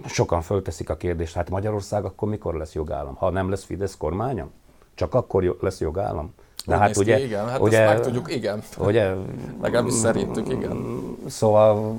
[0.07, 3.15] sokan fölteszik a kérdést, hát Magyarország akkor mikor lesz jogállam?
[3.15, 4.49] Ha nem lesz Fidesz kormánya?
[4.95, 6.35] Csak akkor lesz jogállam?
[6.67, 8.63] De hát ugye, ki, igen, hát ugye, ezt meg tudjuk, igen.
[8.79, 9.15] Ugye,
[9.61, 11.01] Legalábbis szerintük, igen.
[11.27, 11.99] Szóval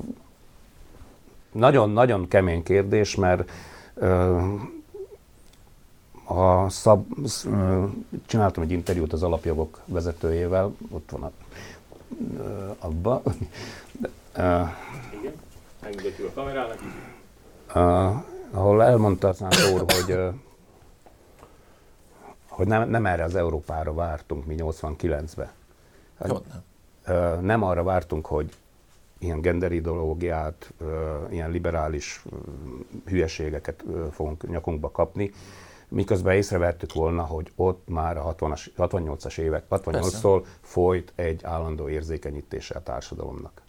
[1.52, 3.50] nagyon-nagyon kemény kérdés, mert
[6.24, 7.06] a szab,
[8.26, 11.30] csináltam egy interjút az alapjogok vezetőjével, ott van a,
[12.78, 13.22] abba.
[15.20, 15.34] Igen,
[15.82, 16.78] megmutatjuk a kamerának.
[18.50, 20.18] ahol elmondta Szánt úr, hogy,
[22.48, 25.50] hogy nem, nem erre az Európára vártunk mi 89-ben.
[26.18, 26.42] Hát,
[27.06, 27.44] nem.
[27.44, 28.52] nem arra vártunk, hogy
[29.18, 30.72] ilyen genderideológiát,
[31.30, 32.24] ilyen liberális
[33.06, 35.30] hülyeségeket fogunk nyakunkba kapni,
[35.88, 42.74] miközben észrevettük volna, hogy ott már a 60-as, 68-as évek, 68-tól folyt egy állandó érzékenyítése
[42.74, 43.62] a társadalomnak.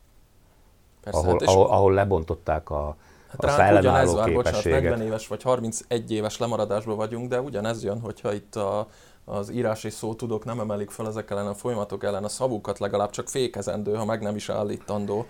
[1.03, 2.95] Persze, ahol, hát ahol, ahol lebontották a,
[3.27, 7.99] hát a ellenálló vár, bocsánat, 40 éves vagy 31 éves lemaradásban vagyunk, de ugyanez jön,
[7.99, 8.87] hogyha itt a,
[9.25, 13.29] az írási szótudók nem emelik fel ezek ellen a folyamatok ellen a szavukat, legalább csak
[13.29, 15.25] fékezendő, ha meg nem is állítandó.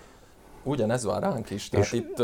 [0.66, 1.70] Ugyanez vár ránk is.
[1.70, 2.24] Tehát és, itt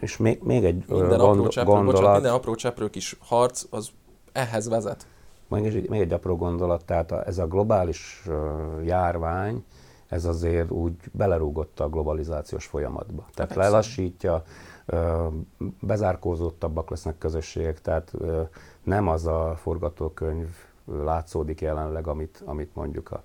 [0.00, 1.94] és még, még egy minden gond, apró cseprő, gondolat.
[1.94, 3.88] Bocsánat, minden apró cseprő kis harc, az
[4.32, 5.06] ehhez vezet.
[5.48, 8.28] Még egy, még egy apró gondolat, tehát a, ez a globális
[8.84, 9.64] járvány,
[10.08, 13.26] ez azért úgy belerúgott a globalizációs folyamatba.
[13.34, 13.70] Tehát Persze.
[13.70, 14.42] lelassítja,
[15.80, 18.12] bezárkózottabbak lesznek közösségek, tehát
[18.82, 20.48] nem az a forgatókönyv
[20.84, 23.22] látszódik jelenleg, amit, amit mondjuk a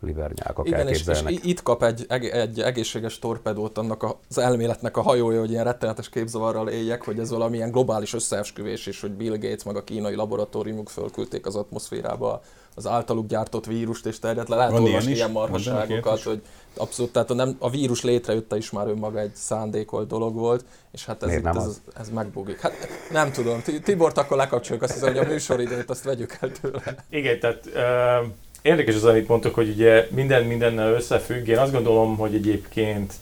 [0.00, 5.40] livernyákok Igen, és, és itt kap egy, egy egészséges torpedót annak az elméletnek a hajója,
[5.40, 9.76] hogy ilyen rettenetes képzavarral éljek, hogy ez valamilyen globális összeesküvés, és hogy Bill Gates meg
[9.76, 12.42] a kínai laboratóriumok fölküldték az atmoszférába
[12.74, 14.56] az általuk gyártott vírust, és terjedt le.
[14.56, 16.42] Lehet Van olvasni ilyen, ilyen marhaságokat, hogy
[16.76, 21.04] abszolút, tehát a, nem, a vírus létrejötte is már önmaga egy szándékolt dolog volt, és
[21.04, 22.60] hát ez, itt, ez, ez megbugik.
[22.60, 22.72] Hát
[23.10, 27.04] nem tudom, Tibort akkor lekapcsoljuk, azt hiszem, hogy a műsoridőt azt vegyük el tőle.
[27.10, 28.32] Igen, tehát uh
[28.66, 31.48] Érdekes az, amit mondtok, hogy ugye minden mindennel összefügg.
[31.48, 33.12] Én azt gondolom, hogy egyébként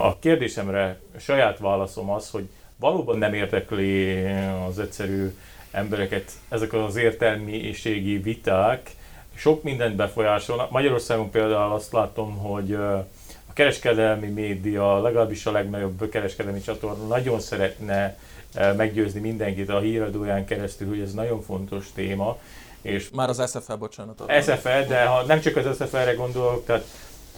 [0.00, 4.24] a kérdésemre a saját válaszom az, hogy valóban nem érdekli
[4.68, 5.34] az egyszerű
[5.70, 8.90] embereket ezek az értelmiségi viták,
[9.34, 10.70] sok mindent befolyásolnak.
[10.70, 13.06] Magyarországon például azt látom, hogy a
[13.52, 18.18] kereskedelmi média, legalábbis a legnagyobb kereskedelmi csatorna nagyon szeretne
[18.76, 22.38] meggyőzni mindenkit a híradóján keresztül, hogy ez nagyon fontos téma,
[22.84, 24.32] és Már az SFL, bocsánat.
[24.42, 26.84] SFL, de ha nem csak az SFL-re gondolok, tehát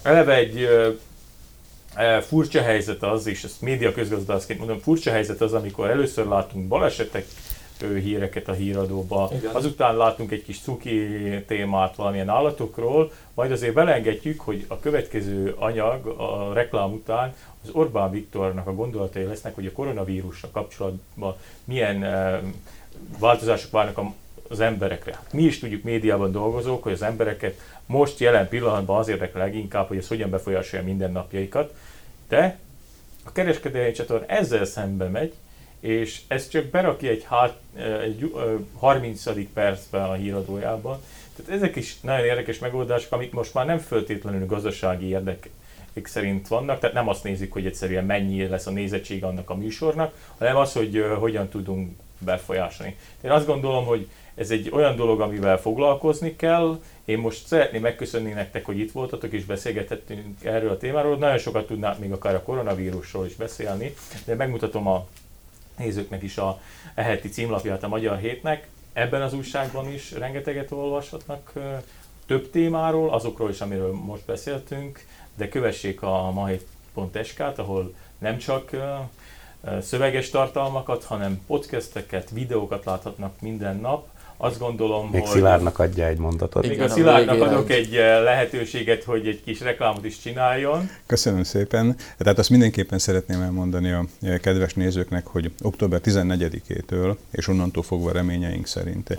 [0.03, 5.91] eleve egy uh, furcsa helyzet az, és ezt média közgazdászként mondom, furcsa helyzet az, amikor
[5.91, 7.27] először látunk balesetek,
[7.81, 9.31] híreket a híradóba.
[9.39, 9.55] Igen.
[9.55, 11.09] Azután látunk egy kis cuki
[11.47, 18.11] témát valamilyen állatokról, majd azért belengedjük, hogy a következő anyag a reklám után az Orbán
[18.11, 22.01] Viktornak a gondolatai lesznek, hogy a koronavírussal kapcsolatban milyen
[23.19, 24.13] változások várnak a
[24.49, 25.21] az emberekre.
[25.33, 29.97] Mi is tudjuk médiában dolgozók, hogy az embereket most jelen pillanatban az érdekel leginkább, hogy
[29.97, 31.75] ez hogyan befolyásolja mindennapjaikat,
[32.29, 32.59] de
[33.25, 35.35] a kereskedelmi csatorna ezzel szembe megy,
[35.81, 37.59] és ez csak berakja egy, hát,
[38.03, 38.35] egy
[38.79, 39.23] 30.
[39.53, 41.01] percben a híradójában.
[41.37, 45.51] Tehát ezek is nagyon érdekes megoldások, amik most már nem föltétlenül gazdasági érdekek
[46.03, 50.15] szerint vannak, tehát nem azt nézik, hogy egyszerűen mennyi lesz a nézettség annak a műsornak,
[50.39, 52.97] hanem az, hogy hogyan tudunk befolyásolni.
[53.21, 56.81] Én azt gondolom, hogy ez egy olyan dolog, amivel foglalkozni kell.
[57.05, 61.17] Én most szeretném megköszönni nektek, hogy itt voltatok és beszélgetettünk erről a témáról.
[61.17, 65.07] Nagyon sokat tudnánk még akár a koronavírusról is beszélni, de megmutatom a
[65.79, 66.61] nézőknek is a
[66.95, 68.69] eheti címlapját a Magyar Hétnek.
[68.93, 71.53] Ebben az újságban is rengeteget olvashatnak
[72.27, 75.05] több témáról, azokról is, amiről most beszéltünk,
[75.37, 78.71] de kövessék a mahét.sk-t, ahol nem csak
[79.81, 85.31] szöveges tartalmakat, hanem podcasteket, videókat láthatnak minden nap, azt gondolom, Még hogy...
[85.31, 86.63] Szilárdnak adja egy mondatot.
[86.63, 90.91] Még Igen, a Szilárdnak adok egy- eh, lehetőséget, hogy egy kis reklámot is csináljon.
[91.07, 91.97] Köszönöm szépen.
[92.19, 94.05] Tehát azt mindenképpen szeretném elmondani a
[94.41, 99.19] kedves nézőknek, hogy október 14-től és onnantól fogva reményeink szerint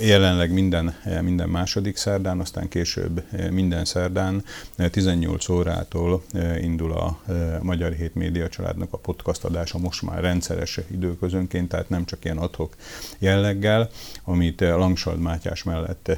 [0.00, 4.44] jelenleg minden, minden második szerdán, aztán később minden szerdán
[4.90, 6.22] 18 órától
[6.60, 7.20] indul a
[7.62, 12.38] Magyar Hét Média Családnak a podcast adása most már rendszeres időközönként, tehát nem csak ilyen
[12.38, 12.74] adhok
[13.18, 13.90] jelleggel,
[14.24, 16.16] amit Langsald Mátyás mellett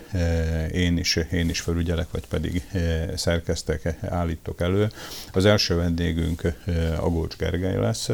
[0.73, 2.63] én is, én is felügyelek, vagy pedig
[3.15, 4.89] szerkeztek, állítok elő.
[5.33, 6.43] Az első vendégünk
[6.99, 8.11] Agócs Gergely lesz,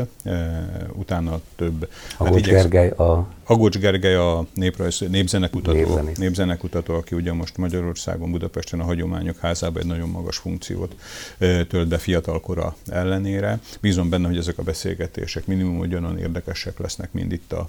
[0.93, 1.89] utána több...
[2.17, 6.17] Agócs hát igyekszem- Gergely a Agócs Gergely a néprajz, népzenekutató, Népzenész.
[6.17, 10.95] népzenekutató, aki ugye most Magyarországon, Budapesten a Hagyományok Házában egy nagyon magas funkciót
[11.69, 13.59] tölt be fiatalkora ellenére.
[13.81, 17.69] Bízom benne, hogy ezek a beszélgetések minimum ugyanolyan érdekesek lesznek, mint itt a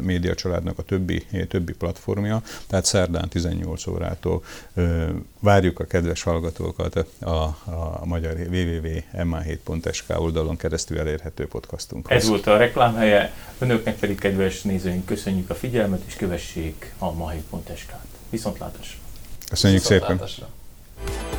[0.00, 1.22] média családnak a többi,
[1.54, 2.42] többi platformja.
[2.66, 4.42] Tehát szerdán 18 órától
[4.74, 5.08] ö,
[5.40, 12.16] várjuk a kedves hallgatókat a, a magyar www.ma7.sk oldalon keresztül elérhető podcastunkhoz.
[12.16, 18.06] Ez volt a reklámhelye, önöknek pedig kedves nézőink köszönjük a figyelmet, és kövessék a mahé.sk-t.
[18.30, 18.98] Viszontlátásra!
[19.48, 20.00] Köszönjük szépen!
[20.00, 21.33] Viszontlátásra.